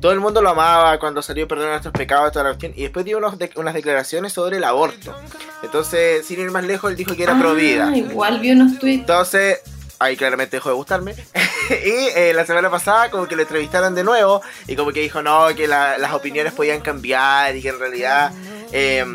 todo 0.02 0.12
el 0.12 0.20
mundo 0.20 0.42
lo 0.42 0.50
amaba 0.50 1.00
cuando 1.00 1.22
salió 1.22 1.48
Perdón 1.48 1.70
nuestros 1.70 1.94
pecados, 1.94 2.32
toda 2.34 2.44
la 2.44 2.50
cuestión, 2.52 2.74
y 2.76 2.82
después 2.84 3.06
dio 3.06 3.18
unos 3.18 3.38
de- 3.40 3.52
unas 3.56 3.74
declaraciones 3.74 4.34
sobre 4.34 4.58
el 4.58 4.64
aborto. 4.66 5.16
Entonces, 5.64 6.26
sin 6.26 6.40
ir 6.42 6.52
más 6.52 6.64
lejos, 6.64 6.92
él 6.92 6.98
dijo 6.98 7.16
que 7.16 7.24
era 7.24 7.38
pro 7.40 7.54
vida. 7.56 7.90
Ah, 7.92 7.96
igual 7.98 8.40
vi 8.40 8.52
unos 8.52 8.80
tweets. 8.80 9.00
Entonces, 9.02 9.60
ahí 10.00 10.16
claramente 10.18 10.58
dejó 10.58 10.70
de 10.70 10.76
gustarme. 10.76 11.14
y 11.70 12.08
eh, 12.18 12.34
la 12.36 12.46
semana 12.46 12.70
pasada 12.70 13.10
como 13.10 13.28
que 13.28 13.36
lo 13.36 13.42
entrevistaron 13.44 13.96
de 13.96 14.04
nuevo 14.04 14.42
y 14.68 14.76
como 14.76 14.92
que 14.92 15.02
dijo 15.02 15.22
no, 15.22 15.48
que 15.56 15.68
la- 15.68 15.98
las 15.98 16.14
opiniones 16.14 16.54
podían 16.54 16.82
cambiar 16.82 17.56
y 17.56 17.62
que 17.62 17.70
en 17.70 17.80
realidad 17.80 18.32
eh, 18.72 19.06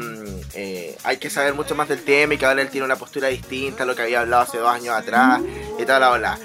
eh, 0.55 0.97
hay 1.05 1.17
que 1.17 1.31
saber 1.31 1.55
mucho 1.55 1.75
más 1.75 1.89
del 1.89 2.03
tema 2.05 2.35
y 2.35 2.39
que 2.39 2.47
ahora 2.47 2.63
él 2.63 2.69
tiene 2.71 2.85
una 2.85 2.97
postura 2.97 3.29
distinta 3.29 3.83
a 3.83 3.87
lo 3.87 3.95
que 3.97 4.03
había 4.03 4.21
hablado 4.21 4.43
hace 4.43 4.59
dos 4.59 4.71
años 4.73 4.95
atrás 4.95 5.41
y 5.79 5.85
toda 5.85 5.99
la 6.01 6.11
ola. 6.11 6.39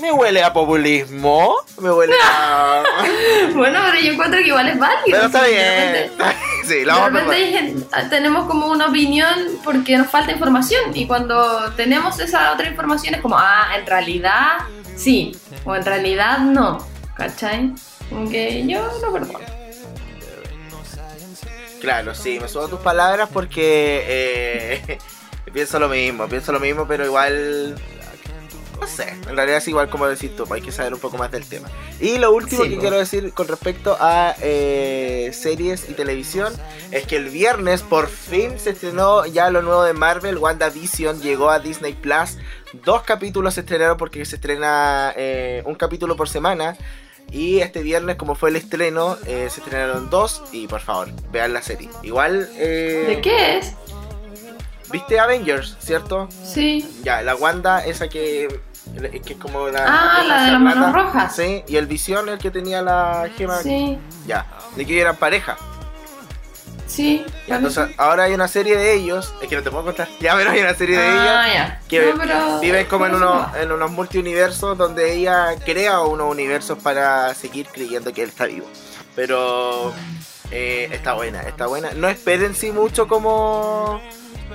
Me 0.00 0.12
huele 0.12 0.42
a 0.42 0.52
populismo, 0.52 1.54
me 1.80 1.90
huele 1.90 2.14
a... 2.22 2.82
Bueno, 3.54 3.80
pero 3.86 3.98
yo 3.98 4.12
encuentro 4.12 4.40
que 4.40 4.48
igual 4.48 4.68
es 4.68 4.78
válido. 4.78 5.04
Pero 5.06 5.24
está 5.24 5.46
bien. 5.46 6.12
sí, 6.66 6.84
lo 6.84 6.92
vamos 6.98 7.22
a 7.22 7.34
gente- 7.34 7.86
ah, 7.92 8.02
tenemos 8.10 8.46
como 8.46 8.66
una 8.66 8.88
opinión 8.88 9.34
porque 9.64 9.96
nos 9.96 10.08
falta 10.10 10.32
información 10.32 10.94
y 10.94 11.06
cuando 11.06 11.72
tenemos 11.76 12.20
esa 12.20 12.52
otra 12.52 12.68
información 12.68 13.14
es 13.14 13.22
como, 13.22 13.38
ah, 13.38 13.68
en 13.78 13.86
realidad 13.86 14.58
sí, 14.96 15.34
o 15.64 15.74
en 15.74 15.84
realidad 15.84 16.38
no, 16.40 16.86
¿cachai? 17.16 17.72
Como 18.10 18.28
que 18.30 18.66
yo 18.66 18.86
no 19.00 19.12
perdono. 19.12 19.55
Claro, 21.80 22.14
sí, 22.14 22.38
me 22.40 22.48
subo 22.48 22.64
a 22.64 22.68
tus 22.68 22.80
palabras 22.80 23.28
porque 23.32 24.04
eh, 24.06 24.98
pienso 25.52 25.78
lo 25.78 25.88
mismo, 25.88 26.28
pienso 26.28 26.52
lo 26.52 26.60
mismo, 26.60 26.86
pero 26.88 27.04
igual, 27.04 27.76
no 28.80 28.86
sé, 28.86 29.08
en 29.10 29.36
realidad 29.36 29.58
es 29.58 29.68
igual 29.68 29.88
como 29.90 30.06
decís 30.06 30.34
tú, 30.34 30.46
hay 30.52 30.62
que 30.62 30.72
saber 30.72 30.94
un 30.94 31.00
poco 31.00 31.18
más 31.18 31.30
del 31.30 31.44
tema. 31.46 31.68
Y 32.00 32.18
lo 32.18 32.32
último 32.32 32.64
Sí, 32.64 32.70
que 32.70 32.76
po. 32.76 32.80
quiero 32.80 32.96
decir 32.98 33.32
con 33.34 33.46
respecto 33.48 33.96
a 34.00 34.34
eh, 34.40 35.30
series 35.34 35.88
y 35.88 35.92
televisión 35.94 36.52
es 36.90 37.06
que 37.06 37.16
el 37.16 37.28
viernes 37.28 37.82
por 37.82 38.08
fin 38.08 38.58
se 38.58 38.70
estrenó 38.70 39.26
ya 39.26 39.50
lo 39.50 39.60
nuevo 39.62 39.82
de 39.82 39.92
Marvel, 39.92 40.38
WandaVision 40.38 41.20
llegó 41.20 41.50
a 41.50 41.58
Disney 41.60 41.92
Plus, 41.92 42.38
dos 42.72 43.02
capítulos 43.02 43.54
se 43.54 43.60
estrenaron 43.60 43.96
porque 43.98 44.24
se 44.24 44.36
estrena 44.36 45.12
eh, 45.16 45.62
un 45.66 45.74
capítulo 45.74 46.16
por 46.16 46.28
semana. 46.28 46.76
Y 47.30 47.58
este 47.58 47.82
viernes, 47.82 48.16
como 48.16 48.34
fue 48.34 48.50
el 48.50 48.56
estreno, 48.56 49.16
eh, 49.26 49.48
se 49.50 49.60
estrenaron 49.60 50.10
dos. 50.10 50.42
Y 50.52 50.66
por 50.68 50.80
favor, 50.80 51.08
vean 51.32 51.52
la 51.52 51.62
serie. 51.62 51.90
Igual, 52.02 52.48
eh, 52.56 53.04
¿De 53.08 53.20
qué 53.20 53.58
es? 53.58 53.74
¿viste 54.92 55.18
Avengers, 55.18 55.76
cierto? 55.80 56.28
Sí. 56.44 57.00
Ya, 57.02 57.22
la 57.22 57.34
Wanda, 57.34 57.84
esa 57.84 58.08
que, 58.08 58.48
que 59.24 59.32
es 59.32 59.38
como 59.38 59.68
la. 59.68 59.84
Ah, 59.86 60.24
la 60.26 60.44
de 60.44 60.52
las 60.52 60.60
manos 60.60 60.92
rojas. 60.92 61.34
Sí, 61.34 61.64
y 61.66 61.76
el 61.76 61.86
Visión, 61.86 62.28
el 62.28 62.38
que 62.38 62.50
tenía 62.50 62.82
la 62.82 63.28
gema. 63.36 63.56
Sí, 63.58 63.98
Ya, 64.26 64.46
de 64.76 64.86
que 64.86 65.00
eran 65.00 65.16
pareja. 65.16 65.56
Sí. 66.86 67.24
Entonces, 67.46 67.88
ahora 67.96 68.24
hay 68.24 68.32
una 68.34 68.48
serie 68.48 68.76
de 68.76 68.94
ellos. 68.94 69.34
Es 69.42 69.48
que 69.48 69.56
no 69.56 69.62
te 69.62 69.70
puedo 69.70 69.84
contar. 69.84 70.08
Ya, 70.20 70.34
pero 70.36 70.50
hay 70.50 70.60
una 70.60 70.74
serie 70.74 70.98
de 70.98 71.06
ellos. 71.08 71.20
Ah, 71.28 71.46
ya. 71.52 71.80
que 71.88 72.12
No, 72.12 72.18
pero- 72.18 72.60
viven 72.60 72.86
como 72.86 73.06
en 73.06 73.14
unos, 73.14 73.56
en 73.56 73.70
unos 73.72 73.90
multiuniversos 73.90 74.76
donde 74.78 75.12
ella 75.12 75.54
crea 75.64 76.00
unos 76.00 76.30
universos 76.30 76.78
para 76.82 77.34
seguir 77.34 77.66
creyendo 77.72 78.12
que 78.12 78.22
él 78.22 78.28
está 78.30 78.46
vivo. 78.46 78.66
Pero 79.14 79.92
eh, 80.50 80.88
está 80.92 81.14
buena, 81.14 81.42
está 81.42 81.66
buena. 81.66 81.90
No 81.92 82.08
esperen 82.08 82.54
sí 82.54 82.70
mucho 82.72 83.08
como 83.08 84.00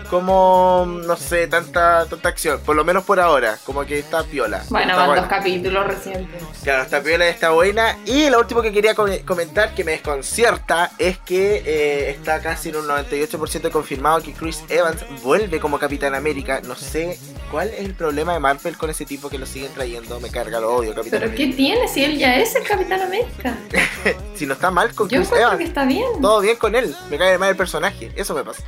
como, 0.10 0.86
no 1.06 1.15
sé, 1.15 1.47
tanta, 1.47 2.06
tanta 2.06 2.30
acción. 2.30 2.60
Por 2.62 2.75
lo 2.75 2.84
menos 2.84 3.04
por 3.04 3.19
ahora, 3.19 3.58
como 3.65 3.86
que 3.86 3.99
está 3.99 4.23
piola. 4.23 4.63
Bueno, 4.69 4.95
van 4.95 5.15
dos 5.15 5.27
capítulos 5.27 5.88
recientes. 5.88 6.41
Claro, 6.63 6.84
está 6.84 7.01
piola, 7.01 7.27
está 7.27 7.51
buena. 7.51 7.97
Y 8.06 8.30
lo 8.30 8.39
último 8.39 8.62
que 8.62 8.71
quería 8.71 8.93
com- 8.95 9.10
comentar, 9.25 9.73
que 9.73 9.84
me 9.84 9.91
desconcierta, 9.93 10.91
es 10.97 11.17
que 11.19 11.63
eh, 11.65 12.10
está 12.12 12.41
casi 12.41 12.69
en 12.69 12.77
un 12.77 12.88
98% 12.88 13.71
confirmado 13.71 14.21
que 14.21 14.34
Chris 14.34 14.63
Evans 14.69 15.04
vuelve 15.23 15.60
como 15.60 15.80
Capitán 15.80 16.13
América. 16.15 16.62
No 16.63 16.75
sé 16.75 17.17
cuál 17.49 17.69
es 17.69 17.80
el 17.80 17.93
problema 17.95 18.34
de 18.34 18.39
Marvel 18.39 18.77
con 18.77 18.89
ese 18.89 19.06
tipo 19.06 19.30
que 19.30 19.38
lo 19.38 19.45
siguen 19.45 19.73
trayendo. 19.73 20.19
Me 20.19 20.30
carga, 20.30 20.60
lo 20.60 20.75
odio, 20.75 20.93
Capitán 20.93 21.19
¿Pero 21.21 21.36
qué 21.36 21.47
tiene 21.47 21.88
si 21.88 22.04
él 22.04 22.17
ya 22.17 22.36
es 22.38 22.56
el 22.56 22.63
Capitán 22.63 23.01
América? 23.01 23.58
Si 24.36 24.47
no 24.47 24.54
está 24.54 24.71
mal 24.71 24.93
con 24.95 25.08
Yo 25.08 25.19
Chris 25.19 25.32
Evans. 25.34 25.58
que 25.60 25.63
está 25.65 25.86
bien. 25.86 26.19
todo 26.19 26.39
bien 26.41 26.56
con 26.56 26.73
él. 26.75 26.95
Me 27.12 27.17
cae 27.19 27.38
mal 27.38 27.49
el 27.51 27.56
personaje. 27.56 28.12
Eso 28.15 28.34
me 28.34 28.43
pasa. 28.43 28.63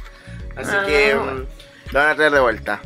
Así 0.55 0.69
Ah, 0.73 0.83
que 0.85 1.15
bueno. 1.15 1.31
mm, 1.33 1.45
lo 1.91 1.99
van 1.99 2.09
a 2.09 2.15
traer 2.15 2.31
de 2.31 2.39
vuelta. 2.39 2.81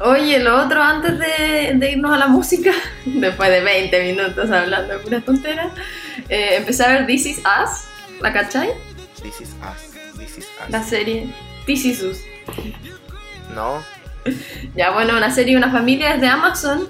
Oye, 0.00 0.38
lo 0.40 0.60
otro, 0.64 0.82
antes 0.82 1.18
de, 1.18 1.72
de 1.74 1.92
irnos 1.92 2.12
a 2.12 2.16
la 2.16 2.26
música, 2.26 2.72
después 3.04 3.50
de 3.50 3.60
20 3.60 4.02
minutos 4.04 4.50
hablando 4.50 4.94
de 4.94 4.98
puras 4.98 5.24
tonteras, 5.24 5.68
eh, 6.28 6.56
empecé 6.56 6.84
a 6.84 6.88
ver 6.88 7.06
This 7.06 7.26
Is 7.26 7.38
Us, 7.38 7.84
¿la 8.20 8.32
cachai? 8.32 8.70
This 9.22 9.40
is 9.40 9.50
us. 9.62 10.18
This 10.18 10.38
is 10.38 10.44
us. 10.60 10.70
La 10.70 10.82
serie 10.82 11.32
This 11.66 11.84
Is 11.84 12.02
Us. 12.02 12.18
No. 13.54 13.82
Ya, 14.76 14.90
bueno, 14.90 15.16
una 15.16 15.30
serie 15.32 15.56
una 15.56 15.70
familia 15.70 16.14
es 16.14 16.20
de 16.20 16.28
Amazon. 16.28 16.88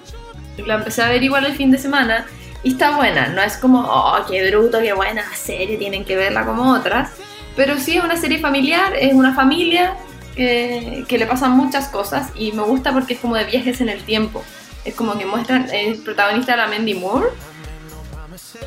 La 0.66 0.74
empecé 0.74 1.02
a 1.02 1.08
ver 1.08 1.22
igual 1.22 1.46
el 1.46 1.54
fin 1.54 1.70
de 1.70 1.78
semana. 1.78 2.26
Y 2.62 2.72
está 2.72 2.94
buena. 2.96 3.28
No 3.28 3.40
es 3.42 3.56
como, 3.56 3.80
oh, 3.80 4.24
qué 4.28 4.50
bruto, 4.50 4.78
qué 4.80 4.92
buena 4.92 5.24
serie, 5.35 5.78
tienen 5.78 6.04
que 6.04 6.14
verla 6.14 6.44
como 6.44 6.72
otras. 6.74 7.11
Pero 7.56 7.78
sí 7.78 7.96
es 7.96 8.04
una 8.04 8.16
serie 8.18 8.38
familiar, 8.38 8.94
es 8.98 9.14
una 9.14 9.35
familia 9.35 9.94
que, 10.34 11.04
que 11.08 11.18
le 11.18 11.26
pasan 11.26 11.52
muchas 11.52 11.88
cosas. 11.88 12.30
Y 12.34 12.52
me 12.52 12.62
gusta 12.62 12.92
porque 12.92 13.14
es 13.14 13.20
como 13.20 13.36
de 13.36 13.44
viajes 13.44 13.80
en 13.80 13.88
el 13.88 14.02
tiempo. 14.04 14.42
Es 14.84 14.94
como 14.94 15.16
que 15.18 15.26
muestran, 15.26 15.68
es 15.72 15.98
protagonista 15.98 16.56
la 16.56 16.66
Mandy 16.66 16.94
Moore. 16.94 17.28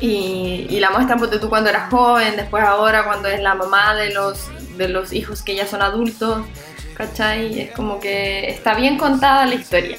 Y, 0.00 0.66
y 0.68 0.80
la 0.80 0.90
muestran 0.90 1.18
porque 1.18 1.38
tú 1.38 1.48
cuando 1.48 1.70
eras 1.70 1.90
joven, 1.90 2.36
después 2.36 2.62
ahora 2.62 3.04
cuando 3.04 3.28
es 3.28 3.40
la 3.40 3.54
mamá 3.54 3.94
de 3.94 4.12
los, 4.12 4.48
de 4.76 4.88
los 4.88 5.12
hijos 5.12 5.42
que 5.42 5.54
ya 5.54 5.66
son 5.66 5.82
adultos. 5.82 6.44
¿Cachai? 6.96 7.60
Es 7.60 7.72
como 7.72 8.00
que 8.00 8.48
está 8.48 8.74
bien 8.74 8.96
contada 8.96 9.44
la 9.44 9.54
historia. 9.54 9.98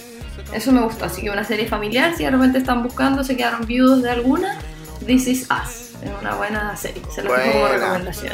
Eso 0.52 0.72
me 0.72 0.82
gustó. 0.82 1.06
Así 1.06 1.22
que 1.22 1.30
una 1.30 1.44
serie 1.44 1.68
familiar, 1.68 2.16
si 2.16 2.24
de 2.24 2.32
repente 2.32 2.58
están 2.58 2.82
buscando, 2.82 3.24
se 3.24 3.36
quedaron 3.38 3.66
viudos 3.66 4.02
de 4.02 4.10
alguna, 4.10 4.58
This 5.06 5.28
Is 5.28 5.48
Us. 5.52 5.88
Es 6.02 6.12
una 6.20 6.36
buena 6.36 6.76
serie. 6.76 7.02
Se 7.14 7.22
lo 7.22 7.34
dejo 7.34 7.52
como 7.52 7.68
recomendación. 7.68 8.34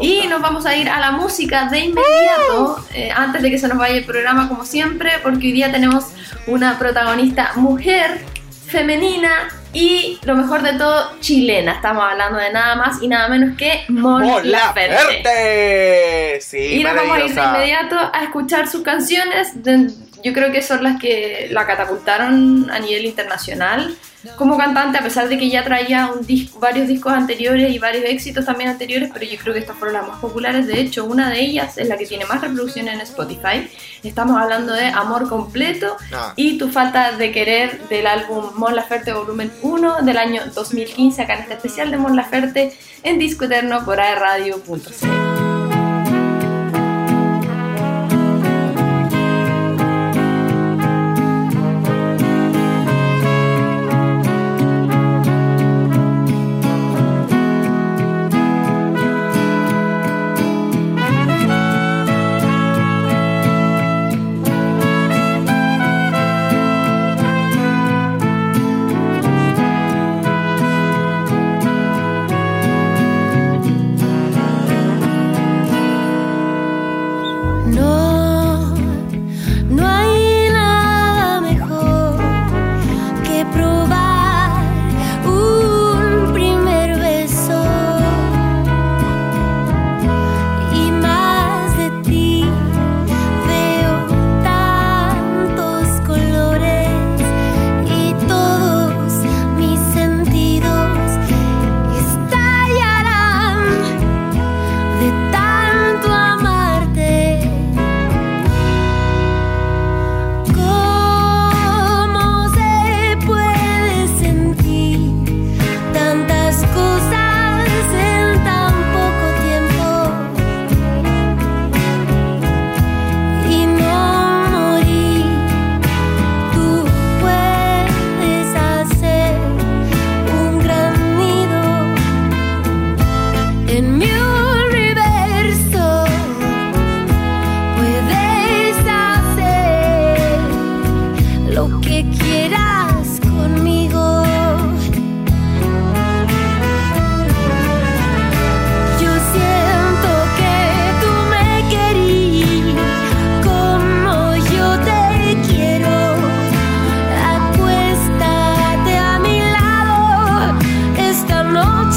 Y 0.00 0.26
nos 0.28 0.40
vamos 0.40 0.66
a 0.66 0.74
ir 0.76 0.88
a 0.88 0.98
la 1.00 1.10
música 1.12 1.68
de 1.70 1.78
inmediato, 1.80 2.84
eh, 2.94 3.10
antes 3.14 3.42
de 3.42 3.50
que 3.50 3.58
se 3.58 3.68
nos 3.68 3.78
vaya 3.78 3.96
el 3.96 4.04
programa 4.04 4.48
como 4.48 4.64
siempre, 4.64 5.12
porque 5.22 5.46
hoy 5.46 5.52
día 5.52 5.70
tenemos 5.72 6.06
una 6.46 6.78
protagonista 6.78 7.52
mujer, 7.56 8.20
femenina 8.66 9.48
y 9.72 10.18
lo 10.24 10.34
mejor 10.34 10.62
de 10.62 10.72
todo, 10.74 11.12
chilena. 11.20 11.72
Estamos 11.72 12.02
hablando 12.02 12.38
de 12.38 12.52
nada 12.52 12.76
más 12.76 13.02
y 13.02 13.08
nada 13.08 13.28
menos 13.28 13.56
que 13.56 13.84
Mon 13.88 14.22
Laferte. 14.50 14.94
Laferte. 14.94 16.40
Sí, 16.40 16.58
Y 16.80 16.84
nos 16.84 16.94
vamos 16.94 17.16
a 17.18 17.20
ir 17.24 17.34
de 17.34 17.42
inmediato 17.42 17.96
a 18.12 18.24
escuchar 18.24 18.68
sus 18.68 18.82
canciones. 18.82 19.62
de- 19.62 19.90
yo 20.24 20.32
creo 20.32 20.50
que 20.50 20.60
son 20.62 20.82
las 20.82 21.00
que 21.00 21.48
la 21.52 21.66
catapultaron 21.66 22.68
a 22.70 22.78
nivel 22.80 23.04
internacional 23.04 23.94
como 24.36 24.56
cantante, 24.58 24.98
a 24.98 25.02
pesar 25.02 25.28
de 25.28 25.38
que 25.38 25.48
ya 25.48 25.62
traía 25.64 26.08
un 26.08 26.26
disco, 26.26 26.58
varios 26.58 26.88
discos 26.88 27.12
anteriores 27.12 27.72
y 27.72 27.78
varios 27.78 28.04
éxitos 28.04 28.44
también 28.44 28.70
anteriores, 28.70 29.10
pero 29.12 29.24
yo 29.24 29.36
creo 29.38 29.54
que 29.54 29.60
estas 29.60 29.76
fueron 29.76 29.94
las 29.94 30.08
más 30.08 30.20
populares. 30.20 30.66
De 30.66 30.80
hecho, 30.80 31.04
una 31.04 31.30
de 31.30 31.40
ellas 31.40 31.78
es 31.78 31.88
la 31.88 31.96
que 31.96 32.06
tiene 32.06 32.24
más 32.24 32.40
reproducción 32.40 32.88
en 32.88 33.00
Spotify. 33.00 33.68
Estamos 34.02 34.40
hablando 34.40 34.72
de 34.72 34.86
Amor 34.86 35.28
Completo 35.28 35.96
Ah. 36.12 36.32
y 36.36 36.58
Tu 36.58 36.68
Falta 36.68 37.12
de 37.12 37.32
Querer 37.32 37.88
del 37.88 38.06
álbum 38.06 38.50
Mon 38.56 38.74
Laferte 38.74 39.12
Volumen 39.12 39.52
1 39.62 40.02
del 40.02 40.16
año 40.16 40.42
2015, 40.54 41.22
acá 41.22 41.34
en 41.34 41.42
este 41.42 41.54
especial 41.54 41.90
de 41.90 41.96
Mon 41.98 42.16
Laferte 42.16 42.76
en 43.02 43.18
Disco 43.18 43.44
Eterno 43.44 43.84
por 43.84 44.00
aerradio.cl. 44.00 45.45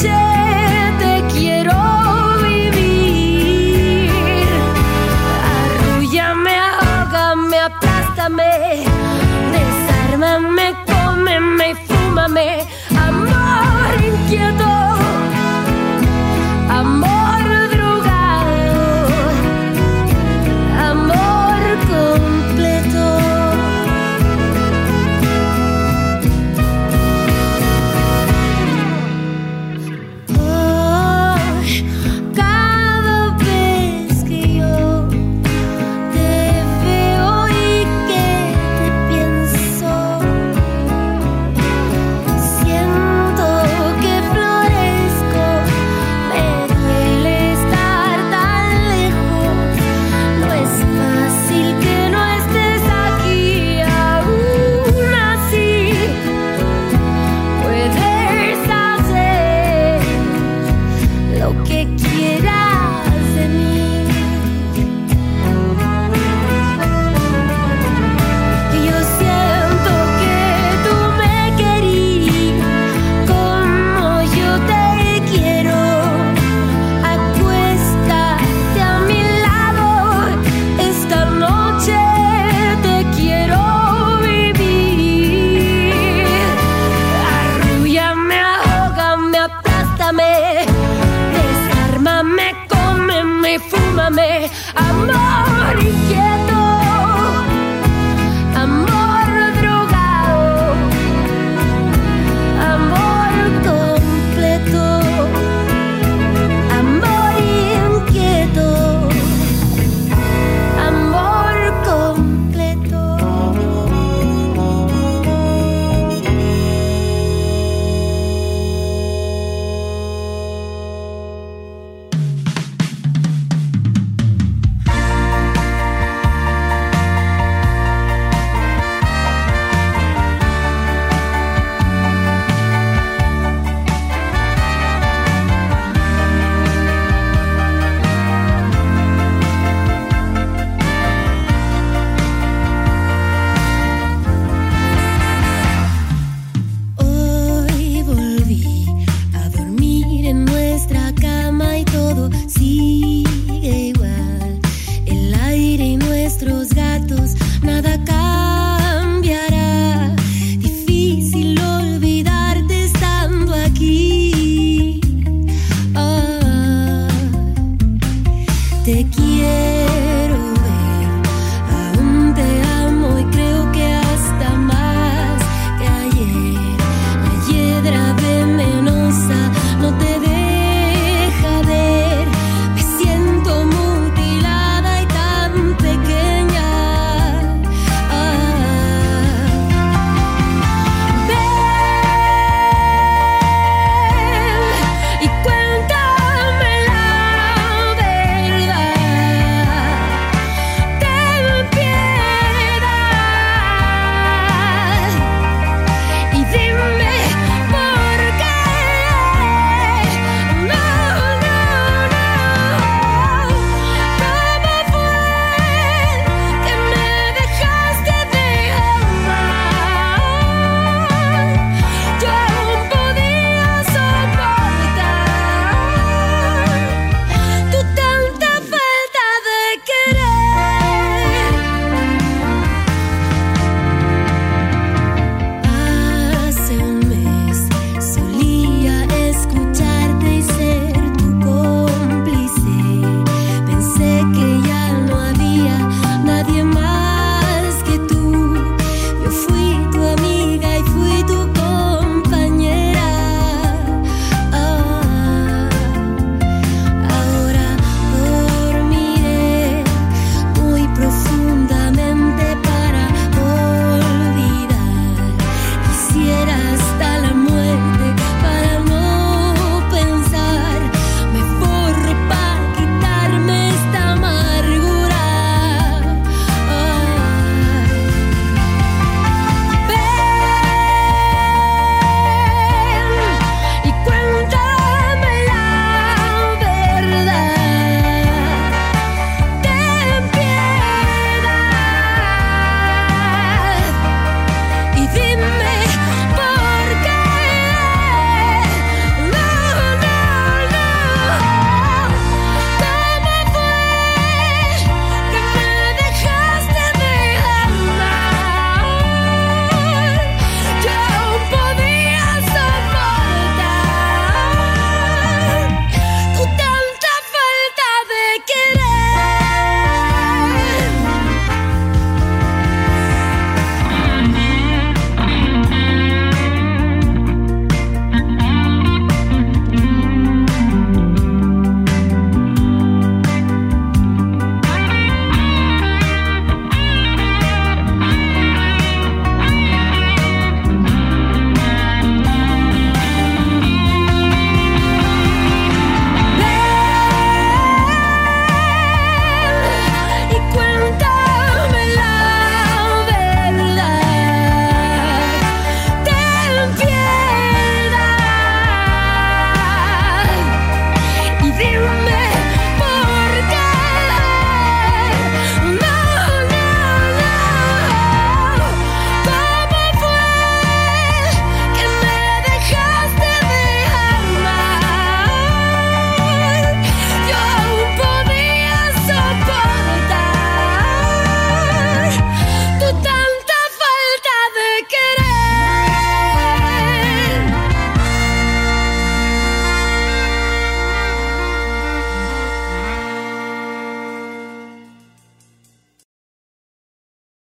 tell 0.01 0.28